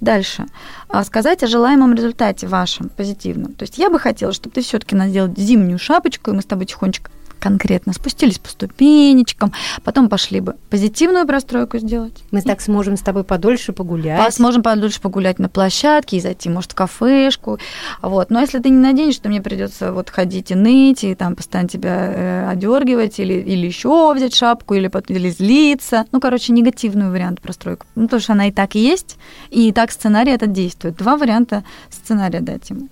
Дальше. 0.02 0.46
А, 0.88 1.04
сказать 1.04 1.44
о 1.44 1.48
желаемом 1.48 1.94
результате 1.94 2.48
вашем, 2.48 2.90
позитивном. 2.90 3.54
То 3.54 3.64
есть 3.64 3.78
я 3.78 3.90
бы 3.90 4.00
хотела, 4.00 4.34
чтобы 4.34 4.54
ты 4.54 4.62
все-таки 4.62 4.96
надел 4.96 5.34
зимнюю 5.36 5.80
шапочку, 5.80 6.32
и 6.32 6.34
мы 6.34 6.42
с 6.42 6.46
тобой 6.46 6.66
тихонечко 6.66 7.12
конкретно, 7.40 7.94
спустились 7.94 8.40
по 8.40 8.50
ступенечкам, 8.50 9.54
потом 9.84 10.10
пошли 10.10 10.40
бы 10.40 10.56
позитивную 10.70 11.26
простройку 11.26 11.78
сделать. 11.80 12.14
Мы 12.32 12.42
так 12.42 12.62
сможем 12.62 12.98
с 12.98 13.02
тобой 13.02 13.24
подольше 13.24 13.74
погулять. 13.74 14.34
Сможем 14.34 14.64
подольше 14.64 15.02
погулять 15.02 15.40
на 15.40 15.50
площадке 15.50 16.18
и 16.18 16.20
зайти, 16.20 16.50
может, 16.50 16.72
в 16.72 16.76
кафешку. 16.76 17.60
Вот. 18.02 18.30
Но 18.30 18.40
если 18.40 18.60
ты 18.60 18.70
не 18.70 18.78
наденешь, 18.78 19.16
что 19.16 19.30
мне 19.30 19.42
придется 19.42 19.92
вот 19.92 20.10
ходить 20.10 20.52
и 20.52 20.56
ныть, 20.56 21.04
и 21.04 21.16
там 21.16 21.36
постоянно 21.36 21.70
тебя 21.70 21.96
э, 21.96 22.50
одергивать, 22.50 23.20
или, 23.20 23.34
или 23.34 23.66
еще 23.66 24.14
взять 24.14 24.36
шапку, 24.36 24.74
или, 24.74 24.92
или 25.08 25.30
злиться. 25.30 26.06
Ну, 26.12 26.20
короче, 26.20 26.54
негативный 26.54 27.10
вариант 27.10 27.42
простройку. 27.42 27.86
Ну, 27.96 28.04
потому 28.04 28.22
что 28.22 28.34
она 28.34 28.48
и 28.48 28.52
так 28.52 28.76
есть, 28.76 29.18
и 29.50 29.72
так 29.72 29.92
сценарий 29.92 30.32
этот 30.32 30.52
действует. 30.52 30.96
Два 30.96 31.18
варианта 31.18 31.64
сценария 31.90 32.42
дать 32.42 32.70
ему. 32.70 32.90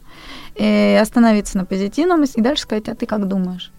И 0.55 0.63
э, 0.63 0.99
остановиться 0.99 1.57
на 1.57 1.65
позитивном 1.65 2.23
и 2.23 2.41
дальше 2.41 2.63
сказать, 2.63 2.87
а 2.89 2.95
ты 2.95 3.05
как 3.05 3.27
думаешь? 3.27 3.71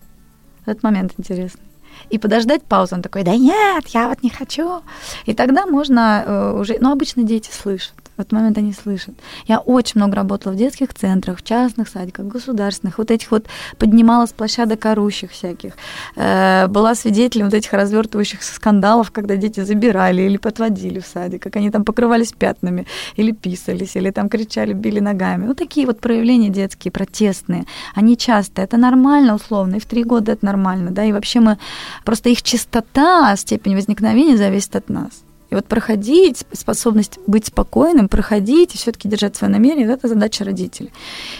Этот 0.67 0.83
момент 0.83 1.15
интересный. 1.17 1.63
И 2.11 2.19
подождать 2.19 2.63
паузу. 2.63 2.97
Он 2.97 3.03
такой, 3.03 3.23
да 3.23 3.35
нет, 3.37 3.87
я 3.89 4.09
вот 4.09 4.23
не 4.23 4.31
хочу. 4.31 4.83
И 5.25 5.35
тогда 5.35 5.67
можно 5.67 6.23
э, 6.27 6.61
уже... 6.61 6.77
Ну, 6.81 6.93
обычно 6.93 7.23
дети 7.23 7.51
слышат 7.51 7.95
в 8.17 8.21
этот 8.21 8.33
момент 8.33 8.59
они 8.59 8.73
слышат. 8.73 9.15
Я 9.47 9.59
очень 9.59 10.01
много 10.01 10.17
работала 10.17 10.53
в 10.53 10.57
детских 10.57 10.95
центрах, 10.95 11.39
в 11.39 11.43
частных 11.43 11.89
садиках, 11.89 12.27
государственных, 12.27 12.99
вот 12.99 13.11
этих 13.11 13.31
вот 13.31 13.47
поднимала 13.79 14.27
с 14.27 14.33
площадок 14.33 14.87
орущих 14.87 15.33
всяких. 15.33 15.73
Э, 16.17 16.67
была 16.67 16.95
свидетелем 16.95 17.47
вот 17.47 17.55
этих 17.55 17.73
развертывающихся 17.73 18.55
скандалов, 18.55 19.11
когда 19.11 19.37
дети 19.37 19.61
забирали 19.61 20.23
или 20.23 20.39
подводили 20.39 21.01
в 21.01 21.07
садик, 21.07 21.43
как 21.43 21.57
они 21.57 21.71
там 21.71 21.85
покрывались 21.85 22.33
пятнами, 22.33 22.87
или 23.17 23.33
писались, 23.33 23.97
или 23.97 24.11
там 24.11 24.29
кричали, 24.29 24.73
били 24.73 25.01
ногами. 25.01 25.47
Вот 25.47 25.59
такие 25.59 25.87
вот 25.87 26.01
проявления 26.01 26.49
детские, 26.49 26.93
протестные. 26.93 27.67
Они 27.95 28.17
часто, 28.17 28.63
это 28.63 28.79
нормально 28.79 29.35
условно, 29.35 29.77
и 29.77 29.81
в 29.81 29.87
три 29.87 30.05
года 30.05 30.33
это 30.33 30.47
нормально, 30.47 30.91
да, 30.91 31.05
и 31.05 31.13
вообще 31.13 31.41
мы, 31.41 31.59
просто 32.05 32.31
их 32.31 32.43
чистота, 32.43 33.37
степень 33.37 33.75
возникновения 33.75 34.37
зависит 34.37 34.75
от 34.75 34.89
нас. 34.89 35.27
И 35.51 35.55
вот 35.55 35.67
проходить, 35.67 36.45
способность 36.53 37.19
быть 37.27 37.47
спокойным, 37.47 38.09
проходить 38.09 38.75
и 38.75 38.79
все-таки 38.79 39.09
держать 39.09 39.37
свое 39.37 39.53
намерение, 39.53 39.87
это 39.89 40.09
задача 40.09 40.45
родителей. 40.45 40.93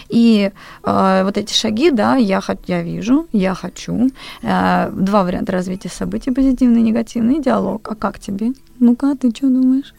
И 0.09 0.51
э, 0.83 1.23
вот 1.23 1.37
эти 1.37 1.53
шаги, 1.53 1.91
да, 1.91 2.15
я, 2.15 2.41
я 2.67 2.83
вижу, 2.83 3.27
я 3.33 3.53
хочу. 3.53 4.09
Э, 4.43 4.89
два 4.91 5.23
варианта 5.23 5.51
развития 5.51 5.89
событий, 5.89 6.31
позитивный 6.31 6.79
и 6.79 6.83
негативный, 6.83 7.41
диалог. 7.41 7.87
А 7.91 7.95
как 7.95 8.19
тебе? 8.19 8.53
Ну-ка, 8.79 9.15
ты 9.15 9.31
что 9.31 9.47
думаешь? 9.47 9.93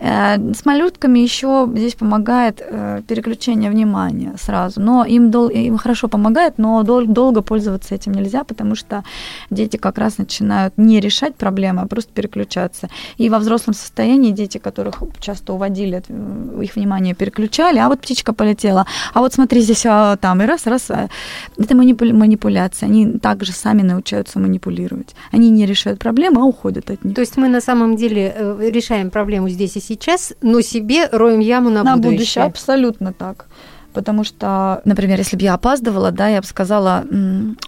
Э, 0.00 0.36
с 0.54 0.64
малютками 0.64 1.18
еще 1.18 1.68
здесь 1.74 1.94
помогает 1.94 2.62
э, 2.64 3.02
переключение 3.06 3.70
внимания 3.70 4.34
сразу. 4.38 4.80
Но 4.80 5.04
им, 5.04 5.30
дол- 5.30 5.48
им 5.50 5.76
хорошо 5.78 6.08
помогает, 6.08 6.58
но 6.58 6.82
дол- 6.82 7.06
долго 7.06 7.42
пользоваться 7.42 7.94
этим 7.94 8.12
нельзя, 8.12 8.44
потому 8.44 8.74
что 8.74 9.02
дети 9.50 9.76
как 9.76 9.98
раз 9.98 10.18
начинают 10.18 10.78
не 10.78 11.00
решать 11.00 11.34
проблемы, 11.34 11.82
а 11.82 11.86
просто 11.86 12.12
переключаться. 12.12 12.88
И 13.18 13.28
во 13.28 13.38
взрослом 13.38 13.74
состоянии 13.74 14.30
дети, 14.32 14.58
которых 14.58 15.02
часто 15.20 15.52
уводили, 15.52 16.02
э, 16.08 16.62
их 16.62 16.76
внимание 16.76 17.14
переключали, 17.14 17.78
а 17.78 17.88
вот 17.88 18.00
птичка 18.00 18.32
полетела, 18.32 18.86
а 19.14 19.20
вот 19.20 19.34
смотри 19.34 19.60
здесь, 19.60 19.84
а, 19.86 20.16
там, 20.16 20.40
и 20.42 20.46
раз, 20.46 20.66
раз. 20.66 20.90
Это 20.90 21.74
манипуля- 21.74 22.14
манипуляция. 22.14 22.86
Они 22.88 23.18
также 23.18 23.52
сами 23.52 23.82
научаются 23.82 24.38
манипулировать. 24.38 25.14
Они 25.32 25.50
не 25.50 25.66
решают 25.66 25.98
проблемы, 25.98 26.40
а 26.40 26.44
уходят 26.44 26.90
от 26.90 27.04
них. 27.04 27.14
То 27.14 27.20
есть 27.20 27.36
мы 27.36 27.48
на 27.48 27.60
самом 27.60 27.96
деле 27.96 28.21
Э, 28.28 28.70
решаем 28.70 29.10
проблему 29.10 29.48
здесь 29.48 29.76
и 29.76 29.80
сейчас, 29.80 30.32
но 30.42 30.60
себе 30.60 31.08
роем 31.10 31.40
яму 31.40 31.70
на, 31.70 31.82
на 31.82 31.96
будущее. 31.96 32.12
будущее. 32.12 32.44
Абсолютно 32.44 33.12
так. 33.12 33.46
Потому 33.92 34.24
что, 34.24 34.80
например, 34.84 35.18
если 35.18 35.36
бы 35.36 35.42
я 35.42 35.54
опаздывала, 35.54 36.10
да, 36.10 36.28
я 36.28 36.40
бы 36.40 36.46
сказала, 36.46 37.04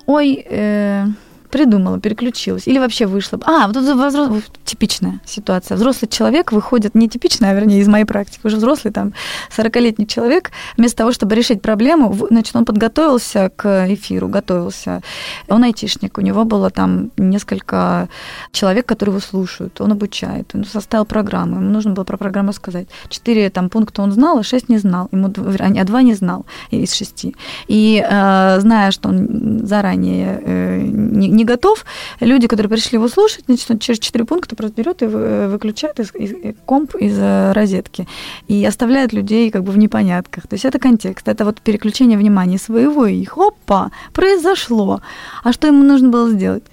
ой, 0.06 0.44
э, 0.48 1.06
придумала, 1.54 2.00
переключилась. 2.00 2.66
Или 2.66 2.80
вообще 2.80 3.06
вышла. 3.06 3.38
А, 3.44 3.68
вот 3.68 3.76
это 3.76 3.94
взрос... 3.94 4.42
типичная 4.64 5.20
ситуация. 5.24 5.76
Взрослый 5.76 6.08
человек 6.08 6.50
выходит, 6.50 6.96
не 6.96 7.08
типичная, 7.08 7.50
а 7.50 7.54
вернее, 7.54 7.78
из 7.78 7.86
моей 7.86 8.04
практики, 8.04 8.40
уже 8.42 8.56
взрослый, 8.56 8.92
там, 8.92 9.12
40-летний 9.56 10.08
человек, 10.08 10.50
вместо 10.76 10.96
того, 10.98 11.12
чтобы 11.12 11.36
решить 11.36 11.62
проблему, 11.62 12.12
значит, 12.28 12.56
он 12.56 12.64
подготовился 12.64 13.52
к 13.54 13.86
эфиру, 13.88 14.26
готовился. 14.26 15.00
Он 15.48 15.62
айтишник, 15.62 16.18
у 16.18 16.22
него 16.22 16.44
было 16.44 16.70
там 16.70 17.12
несколько 17.16 18.08
человек, 18.50 18.86
которые 18.86 19.12
его 19.12 19.20
слушают, 19.20 19.80
он 19.80 19.92
обучает, 19.92 20.50
он 20.54 20.64
составил 20.64 21.04
программу, 21.04 21.60
ему 21.60 21.70
нужно 21.70 21.92
было 21.92 22.04
про 22.04 22.16
программу 22.16 22.52
сказать. 22.52 22.88
Четыре 23.08 23.48
там 23.50 23.68
пункта 23.68 24.02
он 24.02 24.10
знал, 24.10 24.38
а 24.38 24.42
шесть 24.42 24.68
не 24.68 24.78
знал, 24.78 25.08
ему, 25.12 25.28
а 25.28 25.84
два 25.84 26.02
не 26.02 26.14
знал 26.14 26.46
из 26.72 26.92
шести. 26.94 27.36
И 27.68 28.04
э, 28.04 28.60
зная, 28.60 28.90
что 28.90 29.10
он 29.10 29.60
заранее 29.64 30.40
э, 30.42 30.80
не, 30.82 31.28
не 31.28 31.43
готов, 31.44 31.84
люди, 32.20 32.46
которые 32.46 32.70
пришли 32.70 32.96
его 32.96 33.08
слушать, 33.08 33.44
значит, 33.46 33.70
он 33.70 33.78
через 33.78 33.98
четыре 33.98 34.24
пункта 34.24 34.56
просто 34.56 34.76
берет 34.76 35.02
и 35.02 35.06
выключает 35.06 36.00
из, 36.00 36.14
из, 36.14 36.54
комп 36.66 36.94
из 36.96 37.16
э, 37.18 37.52
розетки 37.52 38.06
и 38.48 38.64
оставляет 38.64 39.12
людей 39.12 39.50
как 39.50 39.64
бы 39.64 39.72
в 39.72 39.78
непонятках. 39.78 40.46
То 40.46 40.54
есть 40.54 40.64
это 40.64 40.78
контекст, 40.78 41.28
это 41.28 41.44
вот 41.44 41.60
переключение 41.60 42.18
внимания 42.18 42.58
своего 42.58 43.06
и 43.06 43.14
их. 43.14 43.36
Опа, 43.38 43.90
произошло. 44.12 45.00
А 45.42 45.52
что 45.52 45.66
ему 45.66 45.82
нужно 45.82 46.08
было 46.08 46.30
сделать? 46.30 46.64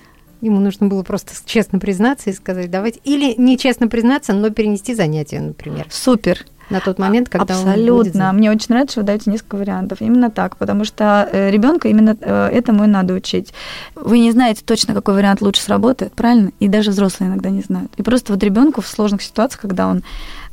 Ему 0.41 0.59
нужно 0.59 0.87
было 0.87 1.03
просто 1.03 1.33
честно 1.45 1.77
признаться 1.77 2.31
и 2.31 2.33
сказать, 2.33 2.71
давайте, 2.71 2.99
или 3.03 3.35
не 3.37 3.57
честно 3.57 3.87
признаться, 3.87 4.33
но 4.33 4.49
перенести 4.49 4.95
занятие, 4.95 5.39
например. 5.39 5.85
Супер 5.91 6.45
на 6.71 6.79
тот 6.79 6.99
момент, 6.99 7.29
когда 7.29 7.53
Абсолютно. 7.53 7.93
он 7.93 7.97
будет... 7.97 8.15
Мне 8.33 8.51
очень 8.51 8.67
нравится, 8.69 8.93
что 8.93 9.01
вы 9.01 9.07
даете 9.07 9.29
несколько 9.29 9.55
вариантов. 9.55 10.01
Именно 10.01 10.31
так, 10.31 10.57
потому 10.57 10.85
что 10.85 11.29
э, 11.31 11.51
ребенка 11.51 11.87
именно 11.87 12.17
э, 12.19 12.49
этому 12.51 12.85
и 12.85 12.87
надо 12.87 13.13
учить. 13.13 13.53
Вы 13.95 14.19
не 14.19 14.31
знаете 14.31 14.61
точно, 14.65 14.93
какой 14.93 15.13
вариант 15.15 15.41
лучше 15.41 15.61
сработает, 15.61 16.13
правильно? 16.13 16.51
И 16.59 16.67
даже 16.67 16.91
взрослые 16.91 17.29
иногда 17.29 17.49
не 17.49 17.61
знают. 17.61 17.91
И 17.97 18.03
просто 18.03 18.33
вот 18.33 18.43
ребенку 18.43 18.81
в 18.81 18.87
сложных 18.87 19.21
ситуациях, 19.21 19.61
когда 19.61 19.87
он 19.87 20.03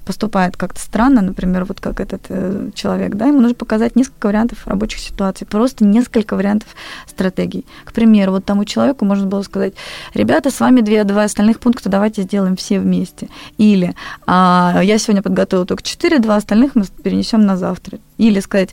поступает 0.08 0.56
как-то 0.56 0.80
странно, 0.80 1.20
например, 1.20 1.66
вот 1.66 1.82
как 1.82 2.00
этот 2.00 2.22
э, 2.30 2.70
человек, 2.74 3.14
да, 3.14 3.26
ему 3.26 3.40
нужно 3.40 3.54
показать 3.54 3.94
несколько 3.94 4.28
вариантов 4.28 4.66
рабочих 4.66 5.00
ситуаций, 5.00 5.46
просто 5.46 5.84
несколько 5.84 6.34
вариантов 6.34 6.68
стратегий. 7.06 7.66
К 7.84 7.92
примеру, 7.92 8.32
вот 8.32 8.46
тому 8.46 8.64
человеку 8.64 9.04
можно 9.04 9.26
было 9.26 9.42
сказать, 9.42 9.74
ребята, 10.14 10.50
с 10.50 10.60
вами 10.60 10.80
две, 10.80 11.04
два 11.04 11.24
остальных 11.24 11.60
пункта 11.60 11.90
давайте 11.90 12.22
сделаем 12.22 12.56
все 12.56 12.80
вместе. 12.80 13.28
Или 13.58 13.94
а, 14.26 14.80
я 14.82 14.96
сегодня 14.96 15.22
подготовила 15.22 15.66
только 15.66 15.82
четыре, 15.82 16.20
два 16.20 16.36
остальных 16.36 16.74
мы 16.74 16.86
перенесем 17.02 17.44
на 17.44 17.58
завтра. 17.58 17.98
Или 18.18 18.40
сказать, 18.40 18.70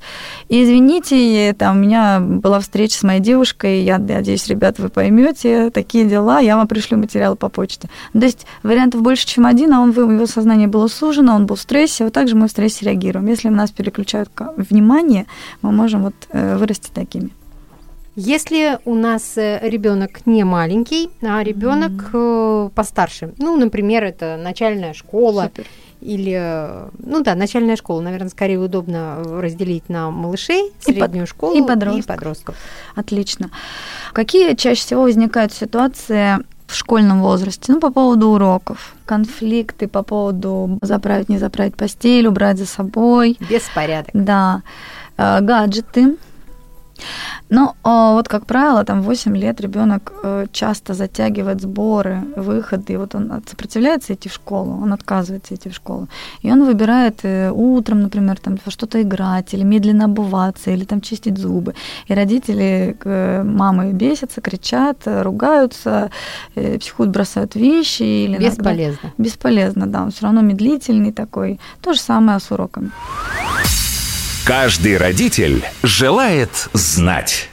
извините, 0.49 1.53
там, 1.53 1.77
у 1.77 1.79
меня 1.79 2.19
была 2.19 2.59
встреча 2.59 2.97
с 2.97 3.03
моей 3.03 3.19
девушкой, 3.19 3.83
я 3.83 3.99
надеюсь, 3.99 4.47
ребята, 4.47 4.81
вы 4.81 4.89
поймете, 4.89 5.69
такие 5.69 6.05
дела, 6.05 6.39
я 6.39 6.57
вам 6.57 6.67
пришлю 6.67 6.97
материалы 6.97 7.35
по 7.35 7.47
почте. 7.49 7.87
То 8.11 8.25
есть 8.25 8.47
вариантов 8.63 9.01
больше, 9.01 9.27
чем 9.27 9.45
один, 9.45 9.71
а 9.73 9.81
он, 9.81 9.91
его 9.91 10.25
сознание 10.25 10.67
было 10.67 10.87
сужено, 10.87 11.35
он 11.35 11.45
был 11.45 11.55
в 11.55 11.61
стрессе, 11.61 12.05
вот 12.05 12.13
так 12.13 12.27
же 12.27 12.35
мы 12.35 12.47
в 12.47 12.51
стрессе 12.51 12.85
реагируем. 12.85 13.27
Если 13.27 13.49
нас 13.49 13.71
переключают 13.71 14.29
внимание, 14.57 15.27
мы 15.61 15.71
можем 15.71 16.03
вот 16.03 16.15
э, 16.31 16.57
вырасти 16.57 16.89
такими. 16.93 17.29
Если 18.15 18.79
у 18.85 18.95
нас 18.95 19.37
э, 19.37 19.59
ребенок 19.61 20.25
не 20.25 20.43
маленький, 20.43 21.09
а 21.21 21.43
ребенок 21.43 21.91
mm-hmm. 21.91 22.71
постарше, 22.71 23.33
ну, 23.37 23.57
например, 23.57 24.05
это 24.05 24.37
начальная 24.41 24.93
школа, 24.93 25.51
Супер 25.53 25.65
или, 26.05 26.89
ну 26.99 27.21
да, 27.23 27.35
начальная 27.35 27.75
школа, 27.75 28.01
наверное, 28.01 28.29
скорее 28.29 28.59
удобно 28.59 29.23
разделить 29.23 29.89
на 29.89 30.11
малышей, 30.11 30.71
среднюю 30.79 31.25
и 31.25 31.27
школу 31.27 31.55
и 31.55 31.67
подростков. 31.67 32.05
и 32.05 32.07
подростков. 32.07 32.55
Отлично. 32.95 33.49
Какие 34.13 34.55
чаще 34.55 34.81
всего 34.81 35.01
возникают 35.01 35.51
ситуации 35.51 36.37
в 36.67 36.75
школьном 36.75 37.21
возрасте? 37.21 37.73
Ну, 37.73 37.79
по 37.79 37.91
поводу 37.91 38.29
уроков, 38.29 38.95
конфликты 39.05 39.87
по 39.87 40.03
поводу 40.03 40.77
заправить, 40.81 41.29
не 41.29 41.37
заправить 41.37 41.75
постель, 41.75 42.27
убрать 42.27 42.57
за 42.57 42.65
собой. 42.65 43.37
Беспорядок. 43.49 44.11
Да. 44.13 44.61
Э, 45.17 45.39
гаджеты, 45.41 46.17
ну, 47.49 47.73
вот, 47.83 48.27
как 48.27 48.45
правило, 48.45 48.83
там 48.83 49.01
8 49.01 49.37
лет 49.37 49.61
ребенок 49.61 50.13
э, 50.23 50.47
часто 50.51 50.93
затягивает 50.93 51.61
сборы, 51.61 52.21
выходы, 52.35 52.93
и 52.93 52.97
вот 52.97 53.15
он 53.15 53.43
сопротивляется 53.47 54.13
идти 54.13 54.29
в 54.29 54.33
школу, 54.33 54.81
он 54.83 54.93
отказывается 54.93 55.55
идти 55.55 55.69
в 55.69 55.73
школу. 55.73 56.07
И 56.41 56.51
он 56.51 56.65
выбирает 56.65 57.19
э, 57.23 57.51
утром, 57.51 58.01
например, 58.01 58.39
там 58.39 58.57
во 58.65 58.71
что-то 58.71 59.01
играть, 59.01 59.53
или 59.53 59.63
медленно 59.63 60.05
обуваться, 60.05 60.71
или 60.71 60.85
там 60.85 61.01
чистить 61.01 61.37
зубы. 61.37 61.75
И 62.07 62.13
родители, 62.13 62.95
мамы 63.43 63.93
бесятся, 63.93 64.41
кричат, 64.41 64.97
ругаются, 65.05 66.09
э, 66.55 66.77
психуют, 66.79 67.11
бросают 67.11 67.55
вещи. 67.55 68.03
Или 68.03 68.37
Бесполезно. 68.37 68.99
Иногда... 69.03 69.23
Бесполезно, 69.23 69.87
да, 69.87 70.03
он 70.03 70.11
все 70.11 70.23
равно 70.23 70.41
медлительный 70.41 71.11
такой. 71.11 71.59
То 71.81 71.93
же 71.93 71.99
самое 71.99 72.39
с 72.39 72.51
уроками. 72.51 72.91
Каждый 74.45 74.97
родитель 74.97 75.65
желает 75.81 76.69
знать. 76.71 77.49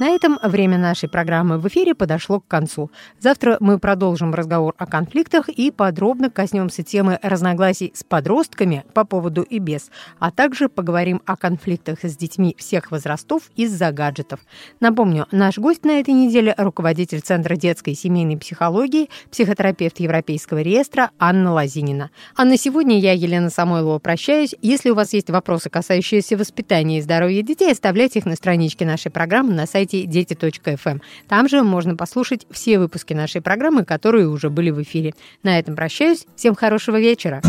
На 0.00 0.08
этом 0.08 0.38
время 0.42 0.78
нашей 0.78 1.10
программы 1.10 1.58
в 1.58 1.68
эфире 1.68 1.94
подошло 1.94 2.40
к 2.40 2.48
концу. 2.48 2.90
Завтра 3.18 3.58
мы 3.60 3.78
продолжим 3.78 4.32
разговор 4.32 4.74
о 4.78 4.86
конфликтах 4.86 5.50
и 5.50 5.70
подробно 5.70 6.30
коснемся 6.30 6.82
темы 6.82 7.18
разногласий 7.22 7.92
с 7.94 8.02
подростками 8.02 8.86
по 8.94 9.04
поводу 9.04 9.42
и 9.42 9.58
без, 9.58 9.90
а 10.18 10.30
также 10.30 10.70
поговорим 10.70 11.20
о 11.26 11.36
конфликтах 11.36 11.98
с 12.02 12.16
детьми 12.16 12.56
всех 12.58 12.90
возрастов 12.90 13.50
из-за 13.56 13.92
гаджетов. 13.92 14.40
Напомню, 14.80 15.26
наш 15.32 15.58
гость 15.58 15.84
на 15.84 16.00
этой 16.00 16.14
неделе– 16.14 16.54
руководитель 16.56 17.20
Центра 17.20 17.56
детской 17.56 17.90
и 17.90 17.94
семейной 17.94 18.38
психологии, 18.38 19.10
психотерапевт 19.30 20.00
Европейского 20.00 20.62
реестра 20.62 21.10
Анна 21.18 21.52
Лазинина. 21.52 22.10
А 22.34 22.46
на 22.46 22.56
сегодня 22.56 22.98
я, 22.98 23.12
Елена 23.12 23.50
Самойлова, 23.50 23.98
прощаюсь. 23.98 24.54
Если 24.62 24.88
у 24.88 24.94
вас 24.94 25.12
есть 25.12 25.28
вопросы, 25.28 25.68
касающиеся 25.68 26.38
воспитания 26.38 27.00
и 27.00 27.02
здоровья 27.02 27.42
детей, 27.42 27.70
оставляйте 27.70 28.20
их 28.20 28.24
на 28.24 28.36
страничке 28.36 28.86
нашей 28.86 29.10
программы 29.10 29.52
на 29.52 29.66
сайте 29.90 30.06
дети.фм. 30.06 31.00
Там 31.28 31.48
же 31.48 31.62
можно 31.62 31.96
послушать 31.96 32.46
все 32.50 32.78
выпуски 32.78 33.12
нашей 33.12 33.40
программы, 33.40 33.84
которые 33.84 34.28
уже 34.28 34.50
были 34.50 34.70
в 34.70 34.82
эфире. 34.82 35.14
На 35.42 35.58
этом 35.58 35.76
прощаюсь. 35.76 36.26
Всем 36.36 36.54
хорошего 36.54 37.00
вечера. 37.00 37.42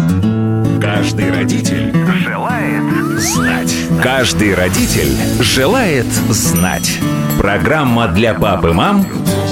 Каждый 0.81 1.31
родитель 1.31 1.93
желает 2.25 2.83
знать. 3.19 3.75
Каждый 4.01 4.55
родитель 4.55 5.15
желает 5.41 6.05
знать. 6.05 6.99
Программа 7.37 8.07
для 8.07 8.33
пап 8.33 8.65
и 8.65 8.71
мам 8.71 9.05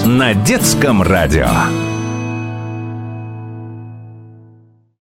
на 0.06 0.34
детском 0.34 1.02
радио. 1.02 1.48